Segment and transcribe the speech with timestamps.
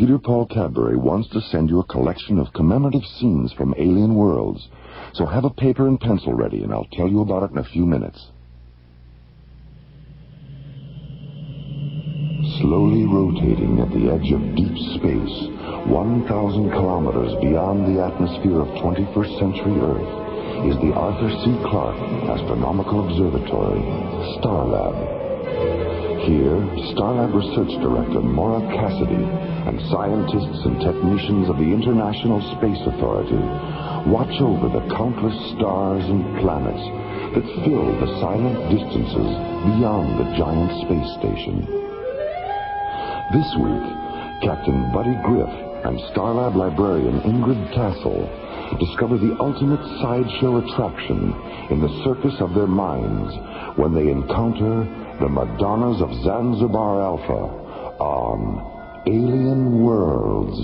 [0.00, 4.66] Peter Paul Cadbury wants to send you a collection of commemorative scenes from alien worlds.
[5.12, 7.64] So have a paper and pencil ready, and I'll tell you about it in a
[7.64, 8.18] few minutes.
[12.62, 15.36] Slowly rotating at the edge of deep space,
[15.84, 21.60] 1,000 kilometers beyond the atmosphere of 21st century Earth, is the Arthur C.
[21.68, 22.00] Clarke
[22.40, 23.82] Astronomical Observatory,
[24.40, 25.19] Starlab.
[26.28, 26.60] Here,
[26.92, 33.40] Starlab Research Director Maura Cassidy and scientists and technicians of the International Space Authority
[34.04, 36.84] watch over the countless stars and planets
[37.32, 39.30] that fill the silent distances
[39.72, 41.64] beyond the giant space station.
[43.32, 43.86] This week,
[44.44, 45.54] Captain Buddy Griff
[45.88, 48.28] and Starlab librarian Ingrid Tassel
[48.78, 51.32] discover the ultimate sideshow attraction
[51.70, 53.32] in the circus of their minds
[53.78, 54.84] when they encounter
[55.20, 57.32] the Madonnas of Zanzibar Alpha
[58.00, 60.56] on Alien Worlds.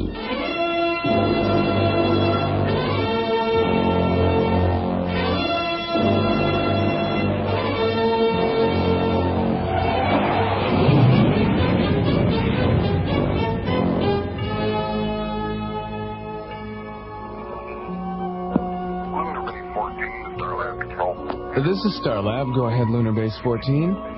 [19.13, 21.15] Lunar Base 14 Starlab Control.
[21.57, 22.55] This is Starlab.
[22.55, 24.16] Go ahead, Lunar Base 14.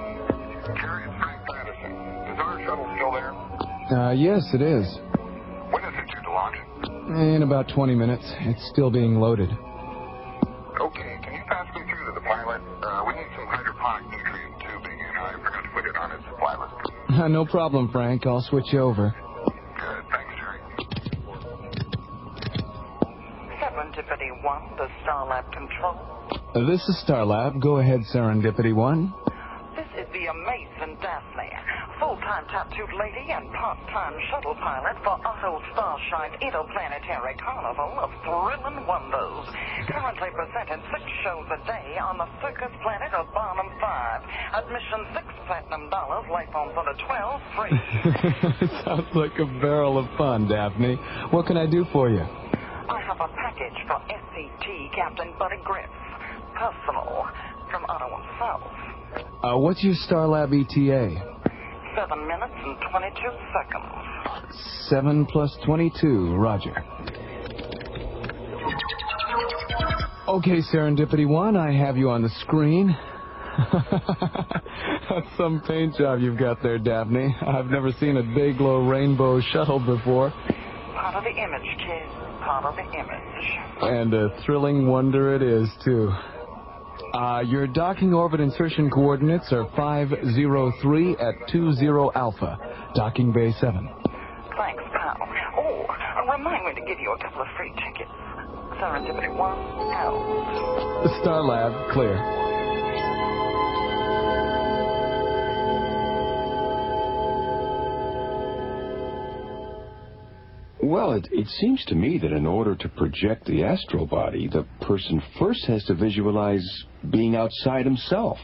[3.91, 4.85] Uh, yes, it is.
[5.71, 6.57] When is it due to launch?
[7.09, 8.25] In about 20 minutes.
[8.41, 9.49] It's still being loaded.
[9.51, 12.61] Okay, can you pass me through to the pilot?
[12.83, 16.21] Uh, we need some hydroponic nutrient tubing, and I forgot to put it on his
[16.31, 16.75] supply list.
[17.33, 18.27] no problem, Frank.
[18.27, 19.15] I'll switch you over.
[19.47, 20.61] Good, thanks, Jerry.
[23.59, 25.97] Serendipity 1, the Starlab Control.
[26.55, 27.61] Uh, This is Starlab.
[27.63, 29.15] Go ahead, Serendipity 1.
[32.59, 39.47] Tattooed lady and part-time shuttle pilot for Otto Starshine Interplanetary Carnival of Thrilling Wonders.
[39.87, 44.23] Currently presenting six shows a day on the circus planet of Barnum 5.
[44.59, 47.71] Admission six platinum dollars, life on for the 12 free.
[48.67, 50.97] It Sounds like a barrel of fun, Daphne.
[51.31, 52.27] What can I do for you?
[52.27, 55.87] I have a package for SCT Captain Buddy Griff.
[56.59, 57.23] Personal,
[57.71, 58.89] from Otto himself.
[59.43, 61.38] Uh, what's your Starlab ETA?
[61.99, 63.17] Seven minutes and 22
[63.53, 64.55] seconds.
[64.89, 66.37] 7 plus 22.
[66.37, 66.73] Roger.
[70.29, 72.97] Okay, Serendipity 1, I have you on the screen.
[75.11, 77.35] That's some paint job you've got there, Daphne.
[77.45, 80.31] I've never seen a day-glow rainbow shuttle before.
[80.95, 82.07] Part of the image, kid.
[82.45, 83.59] Part of the image.
[83.83, 86.13] And a thrilling wonder it is, too.
[87.15, 92.59] Uh, your docking orbit insertion coordinates are 503 at 20 Alpha,
[92.95, 93.89] docking bay 7.
[94.57, 95.17] Thanks, pal.
[95.57, 95.87] Oh,
[96.31, 98.11] remind me to give you a couple of free tickets.
[98.81, 101.21] Serendipity 1, out.
[101.23, 102.58] Starlab, clear.
[110.83, 114.65] Well, it, it seems to me that in order to project the astral body, the
[114.87, 116.65] person first has to visualize
[117.11, 118.39] being outside himself.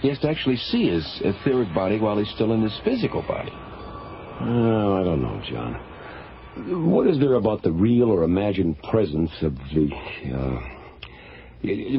[0.00, 3.50] He has to actually see his etheric body while he's still in his physical body.
[3.52, 6.92] Oh, I don't know, John.
[6.92, 9.90] What is there about the real or imagined presence of the,
[10.32, 10.60] uh,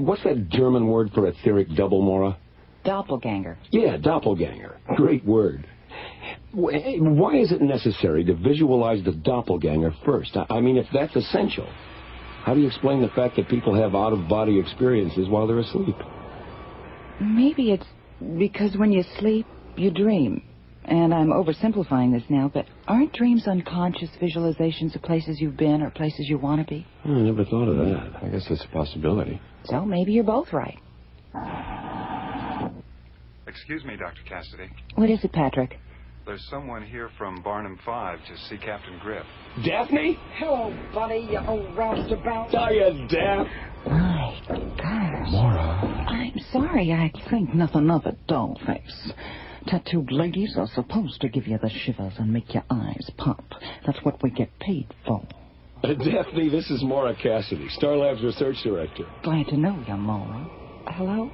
[0.02, 2.38] what's that German word for etheric double, Maura?
[2.86, 3.57] Doppelganger.
[3.72, 4.78] Yeah, doppelganger.
[4.96, 5.68] Great word.
[6.56, 10.38] Wh- Why is it necessary to visualize the doppelganger first?
[10.38, 11.68] I- I mean, if that's essential,
[12.44, 15.96] how do you explain the fact that people have out-of-body experiences while they're asleep?
[17.20, 17.88] Maybe it's
[18.38, 19.46] because when you sleep,
[19.76, 20.42] you dream.
[20.86, 25.90] And I'm oversimplifying this now, but aren't dreams unconscious visualizations of places you've been or
[25.90, 26.86] places you want to be?
[27.02, 28.24] Hmm, I never thought of that.
[28.24, 29.42] I guess that's a possibility.
[29.66, 30.78] So maybe you're both right.
[33.48, 34.22] Excuse me, Dr.
[34.30, 34.69] Cassidy.
[34.94, 35.80] What is it, Patrick?
[36.25, 39.25] There's someone here from Barnum 5 to see Captain Griff.
[39.63, 40.18] Daphne?
[40.38, 42.51] Hello, buddy, you old roustabout.
[42.56, 43.48] Are you Daph?
[43.86, 44.42] My
[44.75, 45.27] gosh.
[45.30, 46.06] Maura.
[46.10, 49.13] I'm sorry, I think nothing of it, dollface.
[49.68, 53.45] Tattooed ladies are supposed to give you the shivers and make your eyes pop.
[53.86, 55.22] That's what we get paid for.
[55.83, 59.06] Uh, Daphne, this is Maura Cassidy, Starlab's research director.
[59.24, 60.50] Glad to know you, Maura.
[60.88, 61.30] Hello?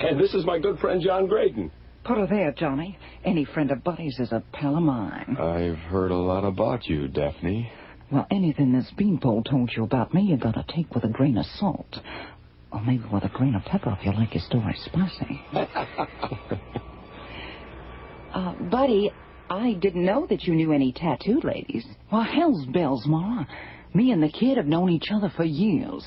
[0.00, 1.70] And this is my good friend John Graydon.
[2.04, 2.98] Put her there, Johnny.
[3.24, 5.36] Any friend of Buddy's is a pal of mine.
[5.38, 7.70] I've heard a lot about you, Daphne.
[8.10, 11.46] Well, anything this beanpole told you about me, you gotta take with a grain of
[11.46, 11.98] salt.
[12.72, 15.40] Or maybe with a grain of pepper if you like your story spicy.
[18.34, 19.12] uh, Buddy,
[19.48, 21.86] I didn't know that you knew any tattooed ladies.
[22.10, 23.46] Why, hell's bells, Mara.
[23.94, 26.04] Me and the kid have known each other for years.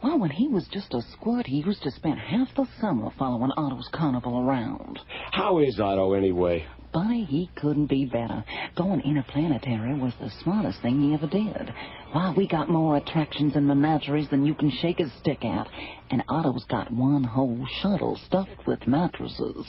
[0.00, 3.50] Why, when he was just a squirt, he used to spend half the summer following
[3.56, 5.00] Otto's carnival around.
[5.32, 6.66] How is Otto, anyway?
[6.92, 8.44] Buddy, he couldn't be better.
[8.76, 11.74] Going interplanetary was the smartest thing he ever did.
[12.12, 15.68] Why, we got more attractions and menageries than you can shake a stick at.
[16.10, 19.66] And Otto's got one whole shuttle stuffed with mattresses.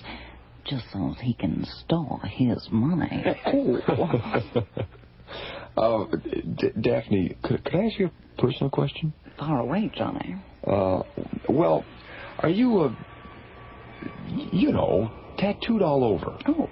[0.65, 3.23] Just so he can store his money.
[5.75, 6.05] Uh,
[6.55, 9.13] D- Daphne, could, could I ask you a personal question?
[9.39, 10.35] Far away, Johnny.
[10.67, 11.01] Uh,
[11.47, 11.85] well,
[12.39, 12.93] are you, uh,
[14.51, 16.37] you know, tattooed all over?
[16.47, 16.69] Oh,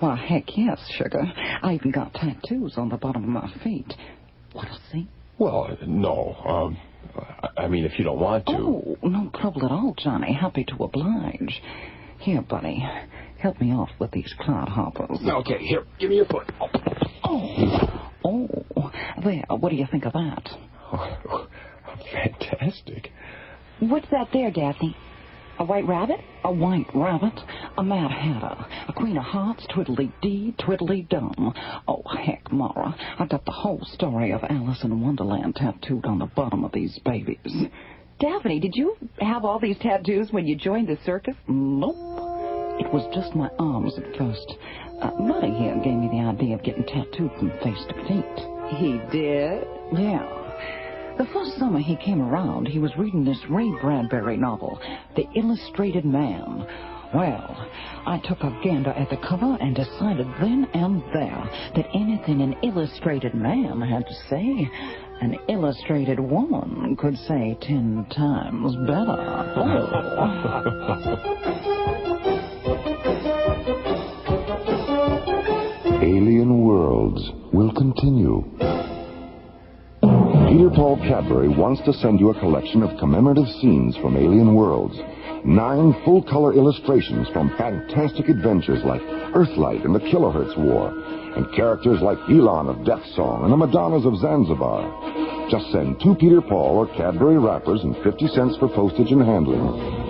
[0.00, 1.20] well, heck yes, sugar.
[1.62, 3.92] I even got tattoos on the bottom of my feet.
[4.54, 5.08] Want to see?
[5.38, 6.34] Well, no.
[6.46, 6.76] Um,
[7.58, 8.52] I- mean, if you don't want to.
[8.56, 10.32] Oh, no trouble at all, Johnny.
[10.32, 11.62] Happy to oblige.
[12.18, 12.84] Here, buddy.
[13.38, 15.22] Help me off with these clodhoppers.
[15.40, 16.50] Okay, here, give me your foot.
[17.24, 18.92] Oh, oh.
[19.22, 20.50] There, what do you think of that?
[22.12, 23.10] Fantastic.
[23.80, 24.96] What's that there, Daphne?
[25.58, 26.20] A white rabbit?
[26.44, 27.38] A white rabbit?
[27.76, 28.64] A mad hatter?
[28.88, 29.66] A queen of hearts?
[29.74, 31.52] Twiddly-dee, twiddly-dum.
[31.86, 32.94] Oh, heck, Mara.
[33.18, 36.98] I've got the whole story of Alice in Wonderland tattooed on the bottom of these
[37.04, 37.66] babies.
[38.20, 41.36] Daphne, did you have all these tattoos when you joined the circus?
[41.46, 41.96] Nope.
[42.80, 44.54] It was just my arms at first.
[45.02, 48.78] Uh, Buddy here gave me the idea of getting tattooed from face to feet.
[48.78, 49.66] He did?
[49.92, 50.39] Yeah.
[51.20, 54.80] The first summer he came around, he was reading this Ray Bradbury novel,
[55.16, 56.66] The Illustrated Man.
[57.12, 57.70] Well,
[58.06, 62.56] I took a gander at the cover and decided then and there that anything an
[62.62, 64.70] illustrated man had to say,
[65.20, 69.18] an illustrated woman could say ten times better.
[76.02, 78.59] Alien Worlds will continue.
[80.50, 84.98] Peter Paul Cadbury wants to send you a collection of commemorative scenes from Alien Worlds.
[85.44, 89.00] Nine full-color illustrations from fantastic adventures like
[89.32, 90.90] Earthlight and the Kilohertz War,
[91.36, 95.29] and characters like Elon of Death Song and the Madonnas of Zanzibar.
[95.50, 99.58] Just send two Peter Paul or Cadbury wrappers and 50 cents for postage and handling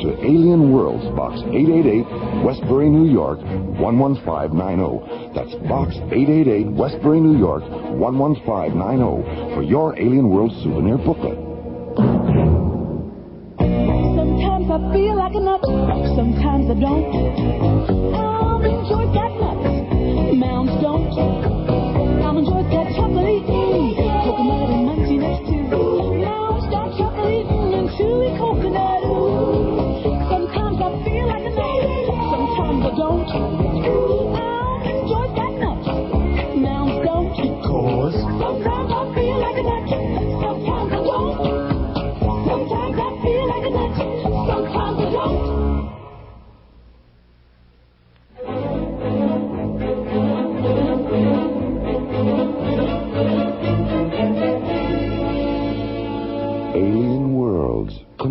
[0.04, 3.40] to Alien Worlds, Box 888, Westbury, New York,
[3.80, 5.32] 11590.
[5.32, 11.38] That's Box 888, Westbury, New York, 11590 for your Alien World souvenir booklet.
[13.56, 15.64] Sometimes I feel like a nut,
[16.20, 18.14] sometimes I don't.
[18.14, 18.29] I'm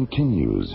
[0.09, 0.73] continues.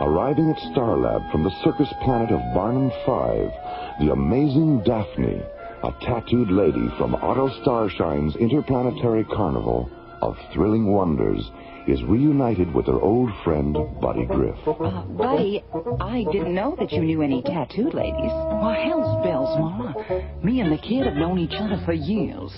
[0.00, 3.52] Arriving at Starlab from the circus planet of Barnum 5,
[4.00, 5.40] the amazing Daphne,
[5.82, 9.88] a tattooed lady from Otto Starshine's interplanetary carnival
[10.22, 11.50] of thrilling wonders,
[11.86, 14.56] is reunited with her old friend, Buddy Griff.
[14.66, 15.62] Uh, Buddy,
[16.00, 18.32] I didn't know that you knew any tattooed ladies.
[18.32, 19.94] Why, hell's bells, Mama.
[20.42, 22.52] Me and the kid have known each other for years.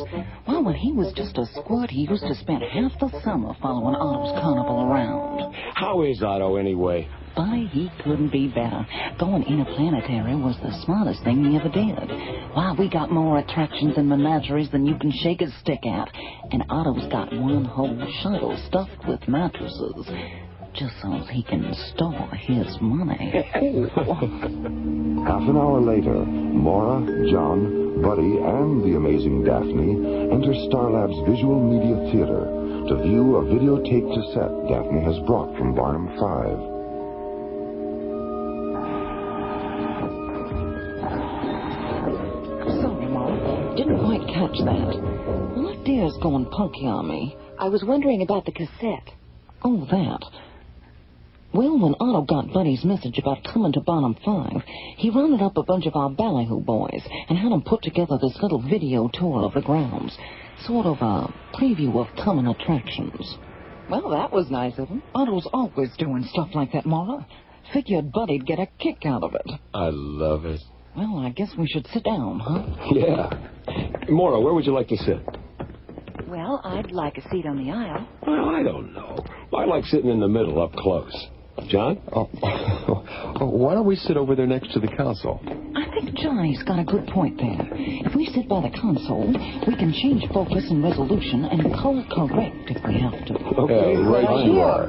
[0.44, 3.94] Why, when he was just a squirt, he used to spend half the summer following
[3.94, 5.54] Otto's carnival around.
[5.74, 7.08] How is Otto, anyway?
[7.34, 8.86] Buddy, he couldn't be better.
[9.18, 11.96] Going interplanetary was the smartest thing he ever did.
[12.52, 16.10] Why, we got more attractions and menageries than you can shake a stick at.
[16.50, 20.06] And Otto's got one whole shuttle stuffed with mattresses.
[20.74, 23.16] Just so he can store his money.
[25.24, 31.96] Half an hour later, Maura, John, Buddy, and the amazing Daphne enter Starlab's Visual Media
[32.10, 36.71] Theater to view a videotape cassette Daphne has brought from Barnum 5.
[44.42, 45.62] Didn't quite catch that.
[45.62, 47.36] What dear's going punky on me?
[47.58, 49.10] I was wondering about the cassette.
[49.62, 50.24] Oh, that.
[51.54, 54.62] Well, when Otto got Buddy's message about coming to Bottom 5,
[54.96, 58.40] he rounded up a bunch of our ballyhoo boys and had 'em put together this
[58.42, 60.16] little video tour of the grounds.
[60.66, 63.36] Sort of a preview of coming attractions.
[63.90, 65.02] Well, that was nice of him.
[65.14, 67.26] Otto's always doing stuff like that, Mara.
[67.72, 69.50] Figured Buddy'd get a kick out of it.
[69.74, 70.62] I love it.
[70.96, 72.64] Well, I guess we should sit down, huh?
[72.92, 73.30] Yeah.
[74.10, 75.20] Maura, where would you like to sit?
[76.28, 78.06] Well, I'd like a seat on the aisle.
[78.26, 79.18] Well, I don't know.
[79.56, 81.14] I like sitting in the middle up close.
[81.68, 81.98] John?
[83.34, 85.40] Oh, why don't we sit over there next to the console?
[85.74, 87.58] I think Johnny's got a good point there.
[87.72, 89.26] If we sit by the console,
[89.66, 93.34] we can change focus and resolution and color correct if we have to.
[93.34, 94.62] Okay, Uh, right right you here.
[94.62, 94.88] are.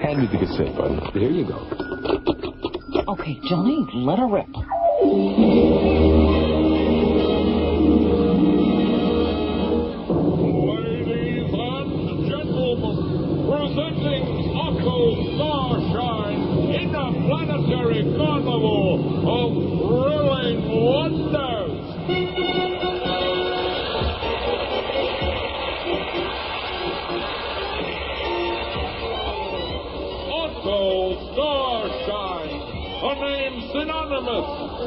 [0.00, 1.18] Hand me the cassette, buddy.
[1.18, 1.58] Here you go.
[3.12, 4.46] Okay, Johnny, let her rip.
[4.98, 6.45] Thank you.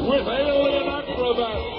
[0.09, 1.69] With alien acrobats,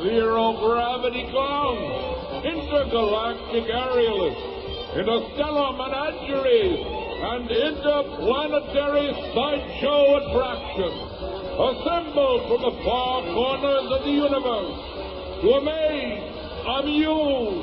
[0.00, 6.80] zero gravity clowns, intergalactic aerialists, interstellar menageries,
[7.20, 11.04] and interplanetary sideshow attractions,
[11.68, 14.80] assembled from the far corners of the universe
[15.44, 16.16] to amaze,
[16.80, 17.60] amuse,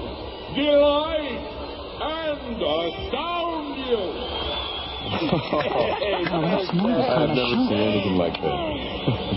[0.54, 1.42] delight,
[2.06, 4.38] and astound you.
[7.08, 9.34] I've never seen anything like that.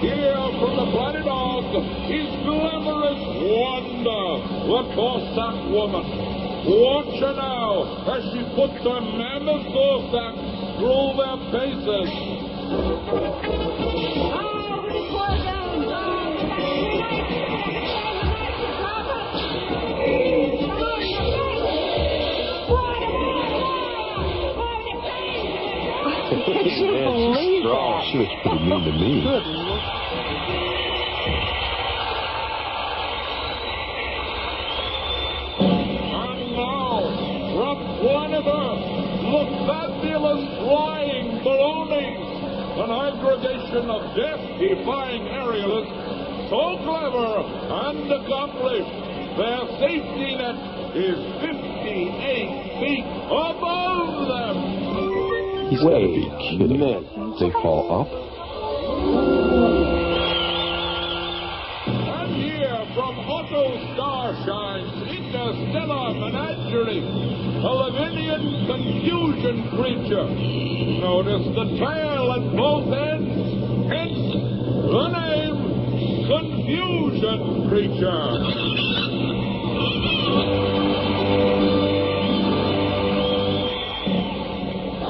[0.00, 1.64] Here from the planet Oz
[2.12, 6.04] is glamorous Wanda, the Cossack woman.
[6.68, 10.36] Watch her now as she puts her mammoth Cossacks
[10.76, 12.12] through their paces.
[26.36, 27.96] Man, she's strong.
[28.12, 29.65] She was pretty mean to me.
[39.66, 42.22] Fabulous flying balloonies,
[42.78, 48.94] an aggregation of death-defying aerialists, so clever and accomplished,
[49.36, 50.56] their safety net
[50.94, 54.56] is 58 feet above them.
[55.70, 56.24] He's got to be
[56.56, 56.78] kidding.
[57.40, 59.35] They fall up?
[67.66, 70.28] A Lavinian confusion creature.
[71.02, 74.22] Notice the tail at both ends, hence
[74.94, 75.56] the name
[76.30, 78.26] Confusion Creature.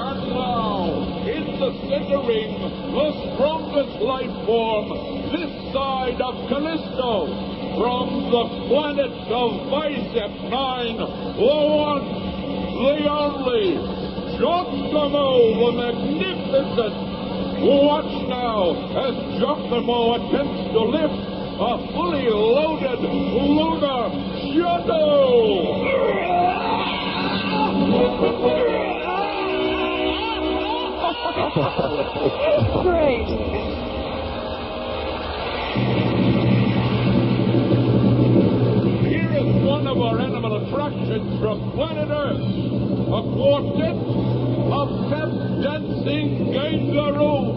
[0.01, 0.81] And now,
[1.29, 2.53] in the center ring,
[2.97, 4.89] the strongest life form
[5.31, 12.26] this side of Callisto, from the planet of Bicep 9, the one,
[12.77, 13.81] the only,
[14.37, 16.95] Giacomo the Magnificent.
[17.59, 24.13] Watch now as Giacomo attempts to lift a fully loaded lunar
[24.53, 25.87] shuttle.
[32.83, 33.29] Great.
[39.09, 42.66] Here is one of our animal attractions from planet Earth.
[43.07, 43.97] A quartet
[44.75, 45.31] of pep
[45.63, 47.55] dancing kangaroos.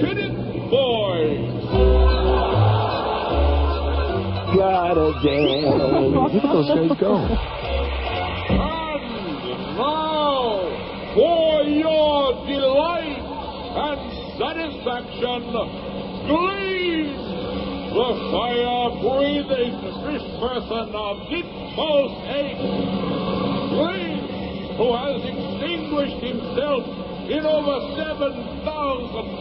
[0.00, 0.36] Kiddick
[0.70, 1.44] boys.
[4.56, 5.76] Gotta dance.
[6.16, 7.12] Look at those guys go.
[8.50, 9.04] And
[9.76, 10.48] now,
[11.14, 13.20] for your delight
[13.76, 14.00] and
[14.40, 15.40] satisfaction,
[16.26, 17.12] Glean,
[17.92, 22.58] the fire-breathing fish person of Ditmo's Eight.
[23.70, 24.09] Glean,
[24.80, 26.80] who has distinguished himself
[27.28, 28.64] in over 7,000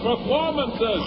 [0.03, 0.99] performances.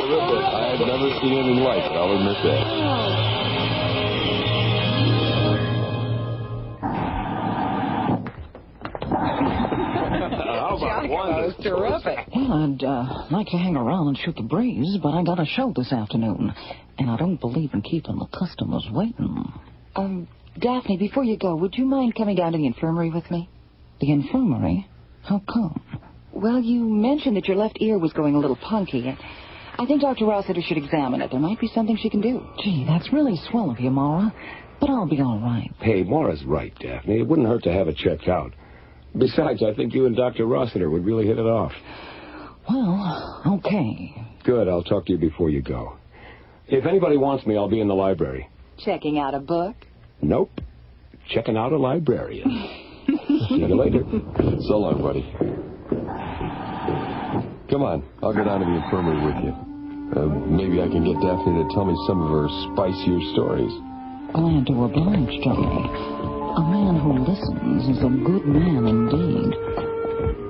[0.00, 0.40] Terrific.
[0.40, 1.92] I have never seen anything like it.
[1.92, 2.64] I'll admit that.
[10.56, 11.54] How about one?
[11.62, 12.29] terrific.
[12.50, 15.46] Well, I'd uh, like to hang around and shoot the breeze, but I got a
[15.46, 16.52] show this afternoon,
[16.98, 19.52] and I don't believe in keeping the customers waiting.
[19.94, 20.26] Um,
[20.58, 23.48] Daphne, before you go, would you mind coming down to the infirmary with me?
[24.00, 24.88] The infirmary?
[25.22, 25.80] How come?
[26.32, 29.16] Well, you mentioned that your left ear was going a little punky, and
[29.78, 30.26] I think Dr.
[30.26, 31.30] Rossiter should examine it.
[31.30, 32.44] There might be something she can do.
[32.64, 34.34] Gee, that's really swell of you, Mara.
[34.80, 35.70] but I'll be all right.
[35.78, 37.20] Hey, Mara's right, Daphne.
[37.20, 38.54] It wouldn't hurt to have it checked out.
[39.16, 40.46] Besides, I think you and Dr.
[40.46, 41.72] Rossiter would really hit it off.
[42.68, 44.14] Well, okay.
[44.44, 45.96] Good, I'll talk to you before you go.
[46.68, 48.48] If anybody wants me, I'll be in the library.
[48.78, 49.74] Checking out a book?
[50.22, 50.50] Nope.
[51.28, 52.48] Checking out a librarian.
[53.48, 54.02] See you later.
[54.68, 55.24] So long, buddy.
[57.70, 59.54] Come on, I'll go down to the infirmary with you.
[60.10, 63.70] Uh, maybe I can get Daphne to tell me some of her spicier stories.
[64.34, 65.86] Glad to oblige, Johnny.
[66.58, 69.54] A man who listens is a good man indeed.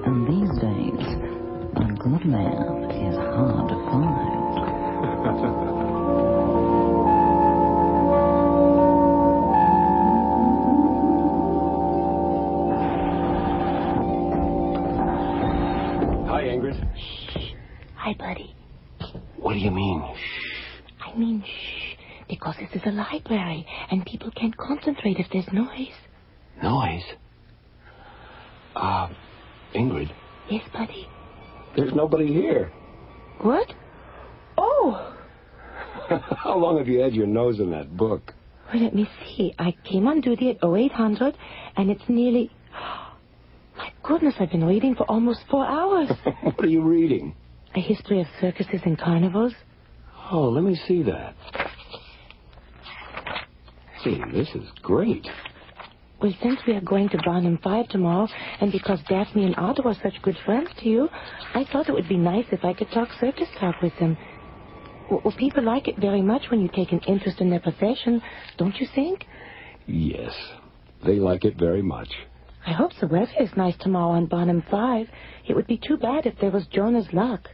[0.09, 0.79] And these days,
[2.11, 5.31] good man is hard to find.
[16.29, 16.76] Hi, Ingrid.
[16.97, 17.52] Shh.
[17.97, 18.55] Hi, buddy.
[19.37, 20.02] What do you mean?
[20.17, 20.83] Shh.
[21.00, 21.97] I mean, shh,
[22.29, 25.95] because this is a library, and people can't concentrate if there's noise.
[26.62, 27.05] Noise?
[28.75, 29.09] Uh,
[29.75, 30.11] Ingrid,
[30.49, 31.07] Yes, buddy.
[31.76, 32.70] There's nobody here.
[33.40, 33.72] What?
[34.58, 35.16] Oh,
[36.36, 38.34] How long have you had your nose in that book?
[38.72, 39.54] well, let me see.
[39.58, 41.36] I came on duty at 0800,
[41.76, 42.50] and it's nearly...
[43.76, 46.10] My goodness, I've been reading for almost four hours.
[46.42, 47.34] what are you reading?
[47.74, 49.54] A history of circuses and carnivals.
[50.30, 51.34] Oh, let me see that.
[54.04, 55.26] See, this is great.
[56.20, 58.28] Well, since we are going to Barnum 5 tomorrow,
[58.60, 61.08] and because Daphne and Otto are such good friends to you,
[61.54, 64.18] I thought it would be nice if I could talk circus talk with them.
[65.10, 68.20] Well, well, people like it very much when you take an interest in their profession,
[68.58, 69.24] don't you think?
[69.86, 70.32] Yes,
[71.06, 72.08] they like it very much.
[72.66, 75.06] I hope the weather is nice tomorrow on Barnum 5.
[75.48, 77.48] It would be too bad if there was Jonah's luck.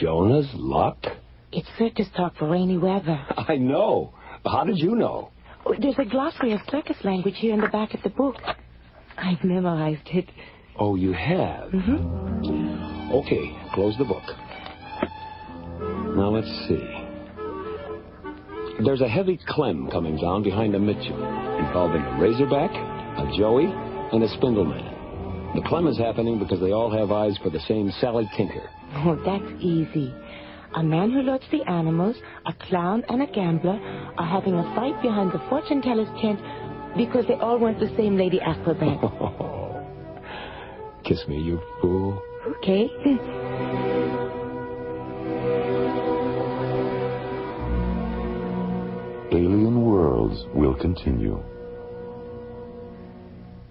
[0.00, 1.04] Jonah's luck?
[1.52, 3.22] It's circus talk for rainy weather.
[3.36, 4.14] I know.
[4.46, 5.30] How did you know?
[5.66, 8.36] Oh, There's a glossary of circus language here in the back of the book.
[9.16, 10.28] I've memorized it.
[10.78, 11.70] Oh, you have?
[11.70, 13.12] Mm-hmm.
[13.12, 14.22] Okay, close the book.
[16.16, 17.04] Now let's see.
[18.84, 21.18] There's a heavy clem coming down behind a Mitchell,
[21.58, 25.54] involving a razorback, a joey, and a spindleman.
[25.54, 28.70] The clem is happening because they all have eyes for the same Sally Tinker.
[28.94, 30.14] Oh, that's easy.
[30.74, 33.80] A man who loads the animals, a clown, and a gambler
[34.18, 36.38] are having a fight behind the fortune teller's tent
[36.96, 39.00] because they all want the same lady acrobat.
[41.04, 42.22] Kiss me, you fool.
[42.58, 42.90] Okay?
[49.32, 51.42] Alien Worlds will continue.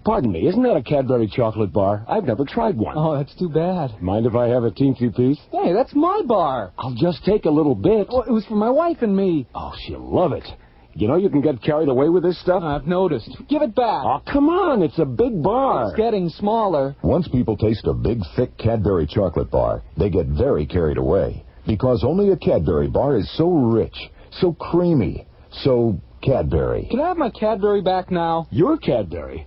[0.07, 2.05] Pardon me, isn't that a Cadbury chocolate bar?
[2.07, 2.95] I've never tried one.
[2.97, 4.01] Oh, that's too bad.
[4.01, 5.37] Mind if I have a teensy piece?
[5.51, 6.71] Hey, that's my bar.
[6.77, 8.07] I'll just take a little bit.
[8.09, 9.47] Well, it was for my wife and me.
[9.53, 10.45] Oh, she'll love it.
[10.93, 12.63] You know you can get carried away with this stuff?
[12.63, 13.35] I've noticed.
[13.49, 14.05] Give it back.
[14.05, 15.89] Oh, come on, it's a big bar.
[15.89, 16.95] It's getting smaller.
[17.03, 21.43] Once people taste a big, thick Cadbury chocolate bar, they get very carried away.
[21.67, 26.87] Because only a Cadbury bar is so rich, so creamy, so Cadbury.
[26.89, 28.47] Can I have my Cadbury back now?
[28.51, 29.45] Your Cadbury?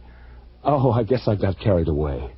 [0.62, 2.30] Oh, I guess I got carried away.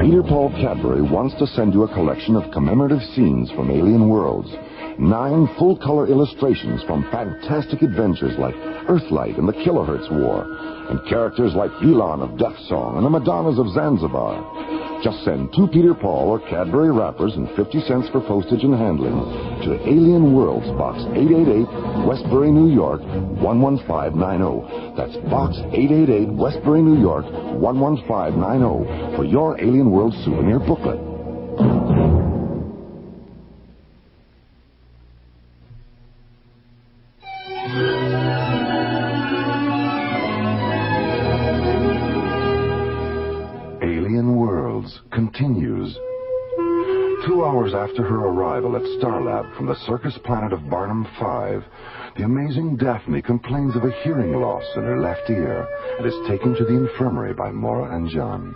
[0.00, 4.48] Peter Paul Cadbury wants to send you a collection of commemorative scenes from Alien Worlds.
[4.98, 8.54] Nine full-color illustrations from fantastic adventures like
[8.88, 10.46] Earthlight and the Kilohertz War,
[10.88, 14.40] and characters like Elon of Death Song and the Madonnas of Zanzibar.
[15.02, 19.14] Just send two Peter Paul or Cadbury wrappers and 50 cents for postage and handling
[19.62, 23.00] to Alien Worlds, Box 888, Westbury, New York,
[23.38, 24.96] 11590.
[24.96, 27.26] That's Box 888, Westbury, New York,
[27.62, 31.07] 11590 for your Alien World souvenir booklet.
[47.88, 51.64] After her arrival at Starlab from the circus planet of Barnum 5,
[52.18, 56.54] the amazing Daphne complains of a hearing loss in her left ear and is taken
[56.54, 58.54] to the infirmary by Maura and John.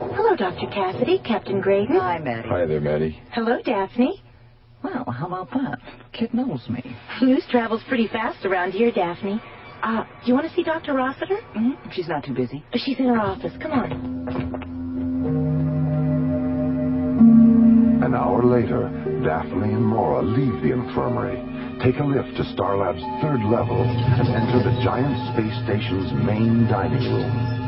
[0.00, 0.66] Hello, Dr.
[0.66, 1.94] Cassidy, Captain Graydon.
[1.96, 2.48] Hi, Maddie.
[2.48, 3.22] Hi there, Maddie.
[3.30, 4.20] Hello, Daphne.
[4.82, 5.78] Well, how about that?
[6.12, 6.82] Kid knows me.
[7.22, 9.40] News travels pretty fast around here, Daphne.
[9.82, 10.94] Uh, do you want to see Dr.
[10.94, 11.36] Rossiter?
[11.56, 11.90] Mm-hmm.
[11.92, 12.64] She's not too busy.
[12.74, 13.52] She's in her office.
[13.62, 14.18] Come on.
[18.02, 18.88] An hour later,
[19.24, 21.36] Daphne and Maura leave the infirmary,
[21.82, 27.04] take a lift to Starlab's third level, and enter the giant space station's main dining
[27.12, 27.58] room.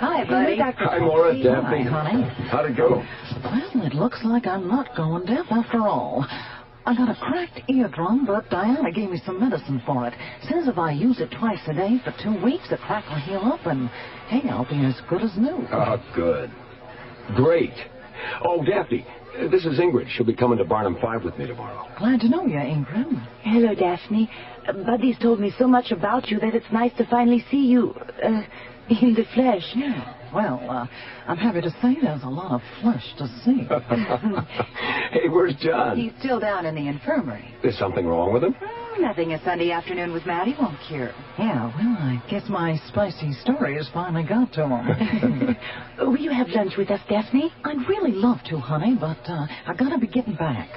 [0.00, 0.56] Hi, buddy.
[0.56, 1.82] Hi, Maura, Daphne.
[1.84, 2.22] Hi, honey.
[2.50, 3.02] How'd it go?
[3.44, 6.26] Well, it looks like I'm not going deaf after all.
[6.86, 10.14] I got a cracked eardrum, but Diana gave me some medicine for it.
[10.44, 13.40] Says if I use it twice a day for two weeks, the crack will heal
[13.52, 13.88] up, and
[14.28, 15.66] hey, I'll be as good as new.
[15.70, 16.50] Oh, good.
[17.36, 17.74] Great.
[18.42, 19.06] Oh, Daphne,
[19.50, 20.08] this is Ingrid.
[20.08, 21.86] She'll be coming to Barnum 5 with me tomorrow.
[21.98, 23.26] Glad to know you, Ingrid.
[23.42, 24.30] Hello, Daphne.
[24.66, 27.94] Uh, Buddy's told me so much about you that it's nice to finally see you
[28.24, 28.42] uh,
[28.88, 29.62] in the flesh.
[29.74, 30.14] Yeah.
[30.34, 30.86] Well, uh,
[31.26, 33.66] I'm happy to say there's a lot of flesh to see.
[35.12, 35.96] hey, where's John?
[35.96, 37.54] He's still down in the infirmary.
[37.62, 38.54] Is something wrong with him?
[38.60, 41.12] Oh, nothing a Sunday afternoon with Maddie won't cure.
[41.38, 45.56] Yeah, well, I guess my spicy story has finally got to him.
[45.98, 47.52] Will you have lunch with us, Daphne?
[47.64, 50.68] I'd really love to, honey, but uh, I gotta be getting back.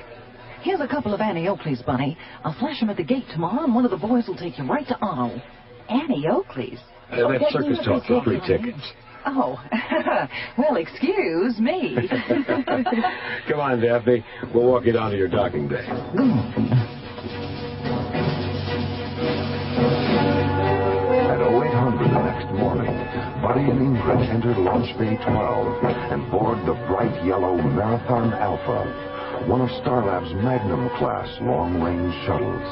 [0.62, 2.18] Here's a couple of Annie Oakley's, Bunny.
[2.44, 4.66] I'll flash them at the gate tomorrow, and one of the boys will take you
[4.66, 5.42] right to Arnold.
[5.90, 6.80] Annie Oakley's?
[7.12, 8.80] Uh, that's circus talk for free tickets.
[9.26, 9.60] Oh,
[10.58, 11.96] well, excuse me.
[13.48, 14.24] Come on, Daphne.
[14.54, 15.86] We'll walk you down to your docking bay.
[21.32, 22.94] At 0800 the next morning,
[23.42, 29.62] Buddy and Ingrid entered Launch Bay 12 and board the bright yellow Marathon Alpha, one
[29.62, 32.68] of Starlab's Magnum class long-range shuttles.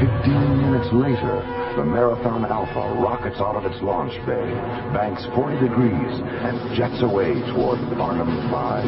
[0.00, 4.46] Fifteen minutes later, the Marathon Alpha rockets out of its launch bay,
[4.94, 8.84] banks 40 degrees, and jets away toward Barnum 5.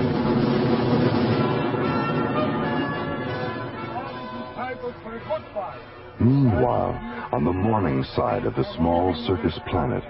[6.21, 6.95] Meanwhile,
[7.33, 10.05] on the morning side of the small circus planet,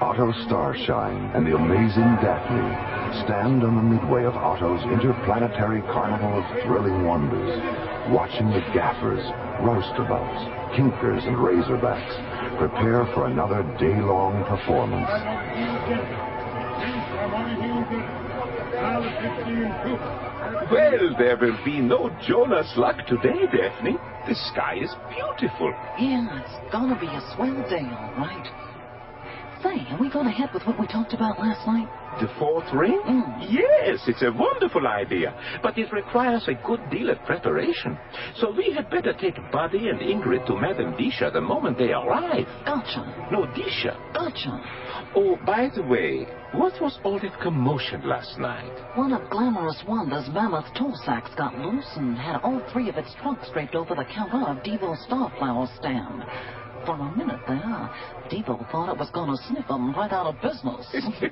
[0.00, 6.62] Otto Starshine and the amazing Daphne stand on the midway of Otto's interplanetary carnival of
[6.62, 9.22] thrilling wonders, watching the gaffers,
[9.60, 12.16] roustabout, kinkers, and razorbacks
[12.58, 15.10] prepare for another day-long performance.
[20.70, 23.96] Well, there will be no Jonah's luck today, Daphne.
[24.26, 25.72] The sky is beautiful.
[25.98, 28.69] Yeah, it's gonna be a swell day, all right.
[29.62, 31.86] Say, are we going ahead with what we talked about last night?
[32.18, 33.00] The fourth ring?
[33.04, 33.46] Mm.
[33.52, 37.98] Yes, it's a wonderful idea, but it requires a good deal of preparation.
[38.36, 42.46] So we had better take Buddy and Ingrid to Madame Disha the moment they arrive.
[42.64, 43.28] Gotcha.
[43.30, 43.96] No, Disha.
[44.14, 44.60] Gotcha.
[45.14, 48.72] Oh, by the way, what was all that commotion last night?
[48.96, 53.14] One of Glamorous Wanda's mammoth toe sacks got loose and had all three of its
[53.20, 56.24] trunks draped over the counter of Devo's Starflower stand.
[56.86, 57.90] For a minute there,
[58.30, 60.86] Devo thought it was gonna snip 'em right out of business.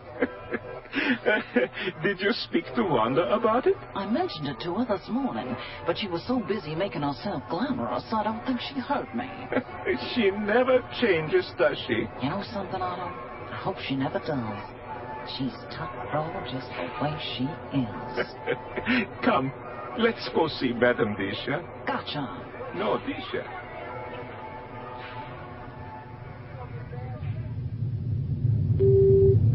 [2.03, 3.77] Did you speak to Wanda about it?
[3.95, 5.55] I mentioned it to her this morning,
[5.87, 9.29] but she was so busy making herself glamorous, I don't think she heard me.
[10.15, 12.09] she never changes, does she?
[12.23, 13.13] You know something, Otto?
[13.53, 14.63] I hope she never does.
[15.37, 17.45] She's tough girl just the way she
[17.77, 19.07] is.
[19.25, 19.53] Come,
[19.99, 21.63] let's go see Madame Disha.
[21.87, 22.27] Gotcha.
[22.75, 23.45] No, Disha.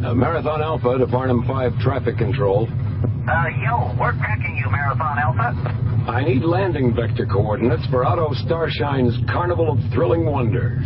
[0.04, 2.68] Uh, Marathon Alpha to Barnum 5 traffic control.
[3.24, 5.56] Uh, yo, we're tracking you, Marathon Alpha.
[6.12, 10.84] I need landing vector coordinates for Otto Starshine's Carnival of Thrilling Wonders.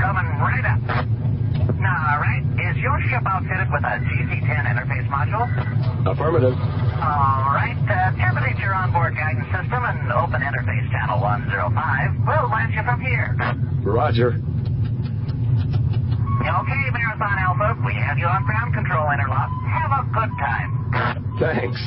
[0.00, 0.80] Coming right up.
[1.76, 2.40] Now, all right,
[2.72, 5.44] is your ship outfitted with a GC-10 interface module?
[6.08, 6.56] Affirmative.
[6.56, 11.76] All right, uh, terminate your onboard guidance system and open interface channel 105.
[12.24, 13.36] We'll launch you from here.
[13.84, 14.40] Roger.
[16.44, 19.50] Okay, Marathon Alpha, we have you on ground control interlock.
[19.70, 21.36] Have a good time.
[21.38, 21.80] Thanks.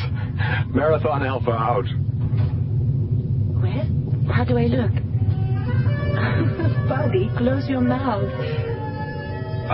[0.73, 1.85] Marathon Alpha out.
[3.61, 3.87] Well,
[4.31, 4.91] how do I look?
[6.89, 8.23] Buddy, close your mouth.
[9.69, 9.73] Uh,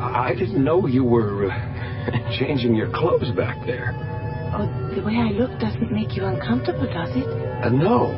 [0.00, 3.92] I didn't know you were uh, changing your clothes back there.
[4.54, 7.26] Oh, the way I look doesn't make you uncomfortable, does it?
[7.64, 8.16] Uh, no.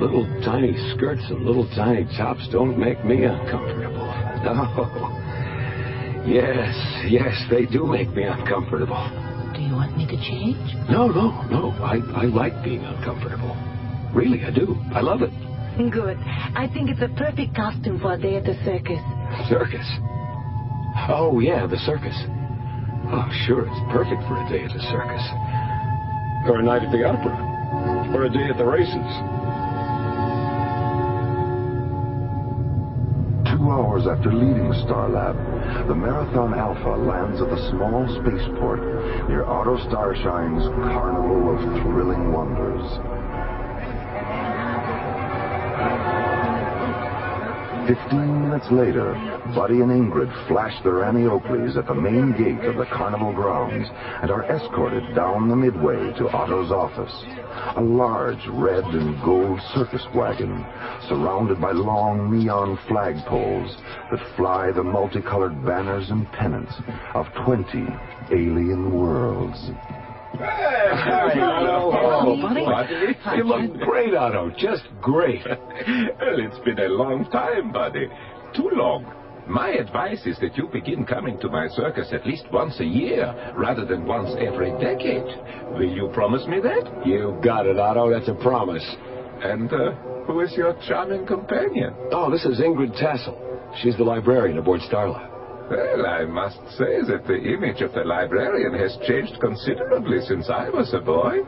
[0.00, 4.06] Little tiny skirts and little tiny tops don't make me uncomfortable.
[4.38, 5.27] No.
[6.28, 6.76] Yes,
[7.08, 9.00] yes, they do make me uncomfortable.
[9.56, 10.60] Do you want me to change?
[10.90, 11.72] No, no, no.
[11.80, 13.56] I, I like being uncomfortable.
[14.12, 14.76] Really, I do.
[14.92, 15.32] I love it.
[15.90, 16.18] Good.
[16.20, 19.00] I think it's a perfect costume for a day at the circus.
[19.48, 19.88] Circus.
[21.08, 22.16] Oh, yeah, the circus.
[23.08, 25.24] Oh, sure, it's perfect for a day at the circus.
[26.44, 27.32] Or a night at the opera.
[28.12, 29.08] Or a day at the races.
[33.78, 38.82] Hours after leaving Starlab, the Marathon Alpha lands at the small spaceport
[39.28, 43.17] near Otto Starshine's Carnival of Thrilling Wonders.
[47.88, 49.14] Fifteen minutes later,
[49.54, 53.88] Buddy and Ingrid flash their Annie Oakleys at the main gate of the carnival grounds
[54.20, 57.24] and are escorted down the midway to Otto's office.
[57.76, 60.66] A large red and gold circus wagon
[61.08, 63.74] surrounded by long neon flagpoles
[64.10, 66.74] that fly the multicolored banners and pennants
[67.14, 67.86] of 20
[68.30, 69.70] alien worlds.
[71.30, 72.64] Hello, buddy.
[73.36, 74.50] You look great, Otto.
[74.58, 75.42] Just great.
[75.46, 75.58] well,
[76.38, 78.08] it's been a long time, buddy.
[78.54, 79.14] Too long.
[79.48, 83.54] My advice is that you begin coming to my circus at least once a year,
[83.56, 85.24] rather than once every decade.
[85.72, 87.06] Will you promise me that?
[87.06, 88.10] You got it, Otto.
[88.10, 88.84] That's a promise.
[89.42, 89.92] And uh,
[90.26, 91.94] who is your charming companion?
[92.12, 93.38] Oh, this is Ingrid Tassel.
[93.82, 95.37] She's the librarian aboard Starlab.
[95.70, 100.70] Well, I must say that the image of the librarian has changed considerably since I
[100.70, 101.40] was a boy.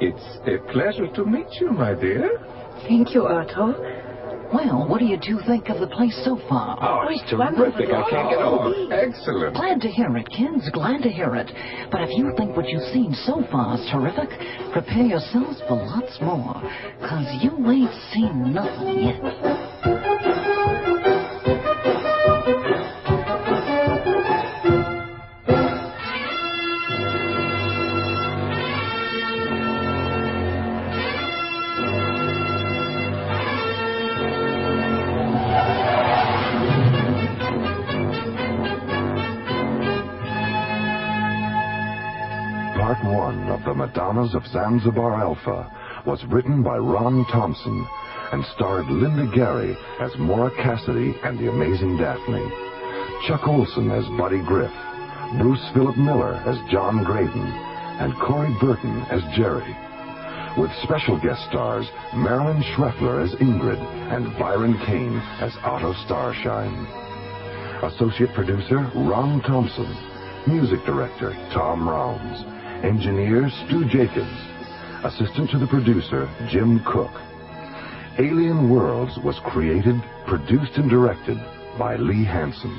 [0.00, 2.38] It's a pleasure to meet you, my dear.
[2.88, 3.72] Thank you, Otto.
[4.52, 6.76] Well, what do you two think of the place so far?
[6.80, 7.88] Oh, it's terrific.
[7.90, 8.92] I can't get over it.
[8.92, 9.56] Excellent.
[9.56, 10.68] Glad to hear it, kids.
[10.72, 11.50] Glad to hear it.
[11.90, 14.28] But if you think what you've seen so far is terrific,
[14.72, 16.60] prepare yourselves for lots more.
[17.00, 20.63] Because you ain't seen nothing yet.
[44.32, 45.70] Of Zanzibar Alpha
[46.06, 47.86] was written by Ron Thompson
[48.32, 52.48] and starred Linda Gary as Maura Cassidy and the Amazing Daphne,
[53.28, 54.72] Chuck Olson as Buddy Griff,
[55.38, 57.46] Bruce Philip Miller as John Graydon,
[58.00, 59.76] and Corey Burton as Jerry.
[60.56, 61.84] With special guest stars
[62.14, 66.86] Marilyn Schreffler as Ingrid and Byron Kane as Otto Starshine.
[67.92, 69.92] Associate producer Ron Thompson.
[70.46, 72.53] Music director Tom Rounds.
[72.84, 74.28] Engineer Stu Jacobs.
[75.04, 77.10] Assistant to the producer Jim Cook.
[78.18, 81.38] Alien Worlds was created, produced, and directed
[81.78, 82.78] by Lee Hansen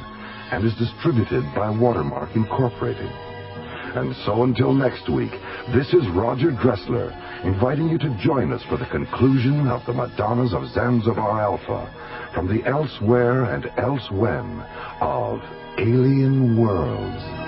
[0.51, 3.09] and is distributed by Watermark Incorporated.
[3.95, 5.31] And so until next week,
[5.73, 7.09] this is Roger Dressler
[7.43, 12.47] inviting you to join us for the conclusion of the Madonnas of Zanzibar Alpha from
[12.47, 14.61] the elsewhere and elsewhen
[15.01, 15.41] of
[15.79, 17.44] Alien Worlds.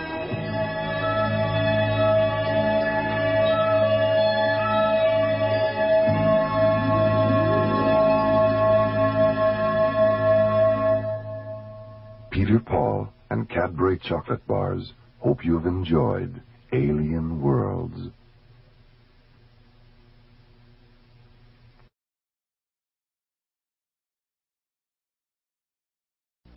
[12.67, 16.41] Paul and Cadbury chocolate bars hope you've enjoyed
[16.73, 18.09] Alien Worlds.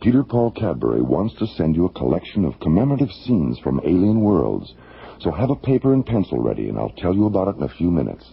[0.01, 4.73] Peter Paul Cadbury wants to send you a collection of commemorative scenes from Alien Worlds,
[5.19, 7.69] so have a paper and pencil ready and I'll tell you about it in a
[7.69, 8.25] few minutes.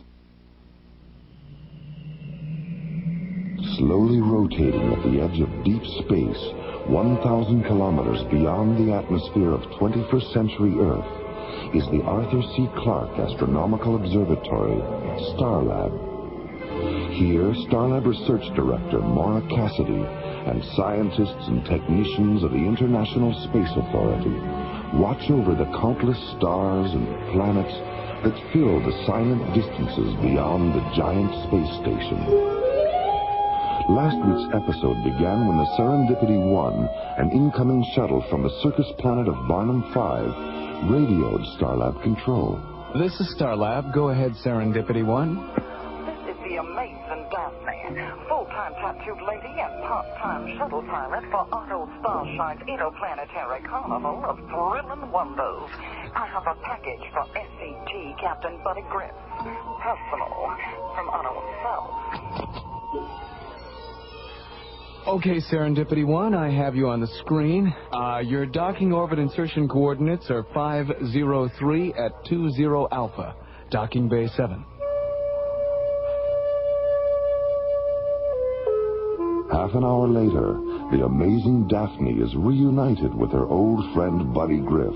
[3.77, 6.58] Slowly rotating at the edge of deep space,
[6.89, 12.67] 1,000 kilometers beyond the atmosphere of 21st century Earth, is the Arthur C.
[12.81, 14.81] Clarke Astronomical Observatory,
[15.37, 15.93] Starlab.
[17.13, 24.33] Here, Starlab Research Director Maura Cassidy and scientists and technicians of the International Space Authority
[24.97, 27.77] watch over the countless stars and planets
[28.25, 32.58] that fill the silent distances beyond the giant space station.
[33.89, 36.89] Last week's episode began when the Serendipity 1,
[37.25, 42.61] an incoming shuttle from the circus planet of Barnum 5, radioed Starlab Control.
[43.01, 43.95] This is Starlab.
[43.95, 45.09] Go ahead, Serendipity 1.
[46.05, 47.97] This is the amazing Daphne,
[48.29, 55.73] full-time tattooed lady and part-time shuttle pilot for Otto Starshine's interplanetary carnival of thrilling wonders.
[56.13, 59.17] I have a package for SCG Captain Buddy Griff.
[59.81, 60.29] Personal,
[60.93, 63.28] from Otto himself.
[65.09, 67.75] Okay, Serendipity 1, I have you on the screen.
[67.91, 73.35] Uh, your docking orbit insertion coordinates are 503 at 20 Alpha,
[73.71, 74.67] docking bay 7.
[79.51, 80.61] Half an hour later,
[80.93, 84.93] the amazing Daphne is reunited with her old friend Buddy Griff,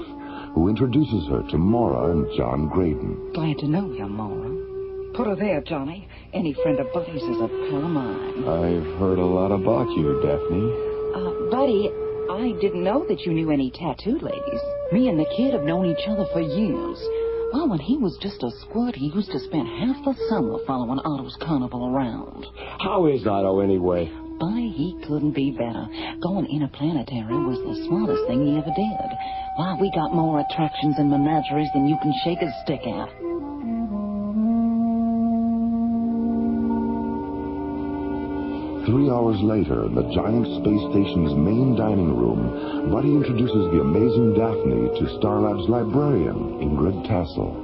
[0.54, 3.32] who introduces her to Maura and John Graydon.
[3.32, 5.12] Glad to know you, Maura.
[5.14, 6.06] Put her there, Johnny.
[6.32, 8.48] Any friend of Buddy's is a pal of mine.
[8.48, 10.64] I've heard a lot about you, Daphne.
[11.12, 11.90] Uh, Buddy,
[12.32, 14.60] I didn't know that you knew any tattooed ladies.
[14.92, 16.98] Me and the kid have known each other for years.
[17.52, 21.00] Well, when he was just a squirt, he used to spend half the summer following
[21.04, 22.46] Otto's carnival around.
[22.80, 24.08] How is Otto, anyway?
[24.40, 25.84] Buddy, he couldn't be better.
[26.22, 29.08] Going interplanetary was the smartest thing he ever did.
[29.60, 33.31] Why, we got more attractions and menageries than you can shake a stick at.
[38.86, 44.34] Three hours later, in the giant space station's main dining room, Buddy introduces the amazing
[44.34, 47.54] Daphne to Starlab's librarian, Ingrid Tassel.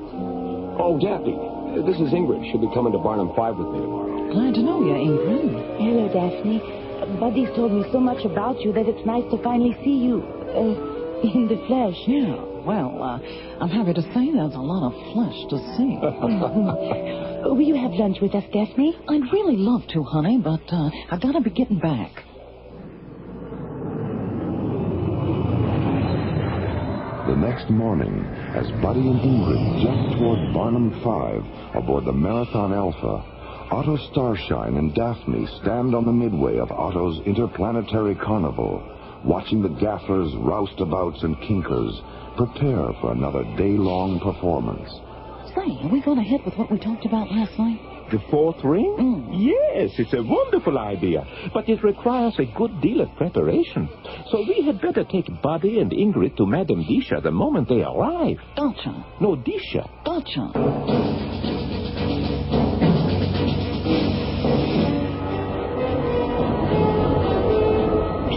[0.78, 2.46] Oh, Daphne, this is Ingrid.
[2.46, 4.30] She'll be coming to Barnum 5 with me tomorrow.
[4.30, 5.58] Glad to know you, Ingrid.
[5.82, 6.62] Hello, Daphne.
[7.18, 10.22] Buddy's told me so much about you that it's nice to finally see you
[10.54, 11.98] uh, in the flesh.
[12.06, 13.18] Yeah, well, uh,
[13.58, 15.98] I'm happy to say there's a lot of flesh to see.
[17.44, 18.96] Will you have lunch with us, Daphne?
[19.08, 22.24] I'd really love to, honey, but uh, I gotta be getting back.
[27.28, 28.24] The next morning,
[28.54, 33.22] as Buddy and Ingrid jump toward Barnum 5 aboard the Marathon Alpha,
[33.70, 38.82] Otto Starshine and Daphne stand on the midway of Otto's interplanetary carnival,
[39.24, 42.00] watching the gaffers, roustabouts, and kinkers
[42.36, 44.90] prepare for another day-long performance.
[45.58, 47.80] Say, are we going ahead with what we talked about last night?
[48.12, 48.94] The fourth ring?
[48.96, 49.28] Mm.
[49.32, 53.88] Yes, it's a wonderful idea, but it requires a good deal of preparation.
[54.30, 58.38] So we had better take Buddy and Ingrid to Madame Disha the moment they arrive.
[58.56, 59.04] Gotcha.
[59.20, 59.88] No, Disha.
[60.04, 60.52] Gotcha.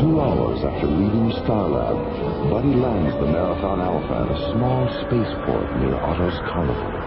[0.02, 5.96] Two hours after leaving Starlab, Buddy lands the Marathon Alpha at a small spaceport near
[5.96, 7.01] Otto's carnival.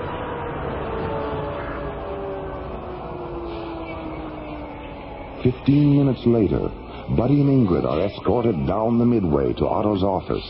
[5.45, 6.71] Fifteen minutes later,
[7.19, 10.43] Buddy and Ingrid are escorted down the midway to Otto's office,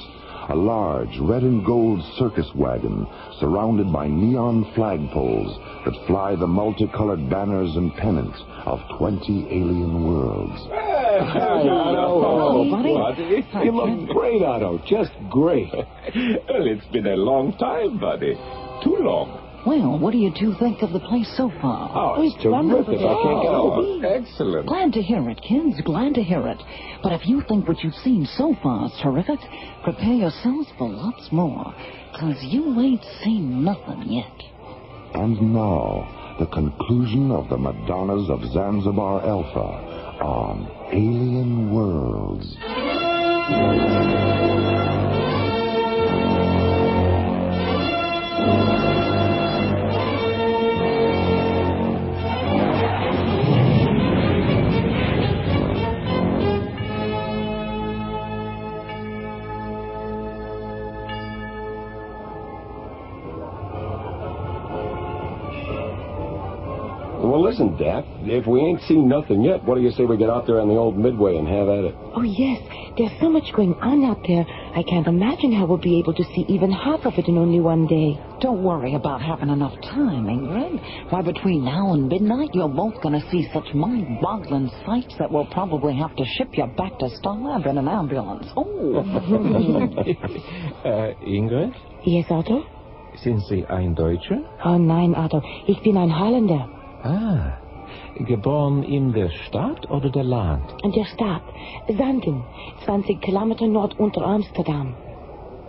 [0.48, 3.04] a large red and gold circus wagon
[3.40, 5.50] surrounded by neon flagpoles
[5.84, 10.62] that fly the multicolored banners and pennants of 20 alien worlds.
[10.70, 13.44] Hey, Hello, buddy.
[13.64, 14.78] You look great, Otto.
[14.86, 15.72] Just great.
[15.74, 18.34] well, it's been a long time, buddy.
[18.84, 19.43] Too long.
[19.66, 21.90] Well, what do you two think of the place so far?
[21.94, 23.00] Oh, it's terrific.
[23.00, 24.22] I can't get over it.
[24.22, 24.66] Excellent.
[24.66, 25.80] Glad to hear it, kids.
[25.84, 26.58] Glad to hear it.
[27.02, 29.40] But if you think what you've seen so far is terrific,
[29.82, 31.74] prepare yourselves for lots more.
[32.12, 34.36] Because you ain't seen nothing yet.
[35.14, 42.56] And now, the conclusion of the Madonnas of Zanzibar Alpha on Alien Worlds.
[67.58, 68.04] Well, listen, Dap.
[68.22, 70.68] If we ain't seen nothing yet, what do you say we get out there on
[70.68, 71.94] the old Midway and have at it?
[72.14, 72.60] Oh, yes.
[72.96, 74.44] There's so much going on out there.
[74.74, 77.60] I can't imagine how we'll be able to see even half of it in only
[77.60, 78.18] one day.
[78.40, 81.10] Don't worry about having enough time, Ingrid.
[81.10, 85.46] Why, between now and midnight, you're both going to see such mind-boggling sights that we'll
[85.46, 88.46] probably have to ship you back to Starlab in an ambulance.
[88.56, 89.04] Oh.
[90.84, 91.72] äh, Ingrid,
[92.04, 92.64] Yes, Otto?
[93.22, 94.40] sind Sie ein Deutscher?
[94.64, 95.40] Oh nein, Otto.
[95.66, 96.68] Ich bin ein Holländer.
[97.04, 97.58] Ah,
[98.26, 100.74] geboren in der Stadt oder der Land?
[100.82, 101.42] In der Stadt.
[101.86, 102.44] Zaandam.
[102.84, 104.94] 20 Kilometer nord unter Amsterdam.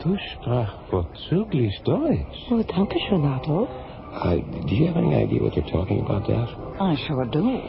[0.01, 2.51] Du sprach vorzüglich Deutsch.
[2.51, 3.67] Oh, danke schön, Otto.
[4.13, 6.47] Uh, do you have any idea what they're talking about, Dap?
[6.79, 7.59] I sure do.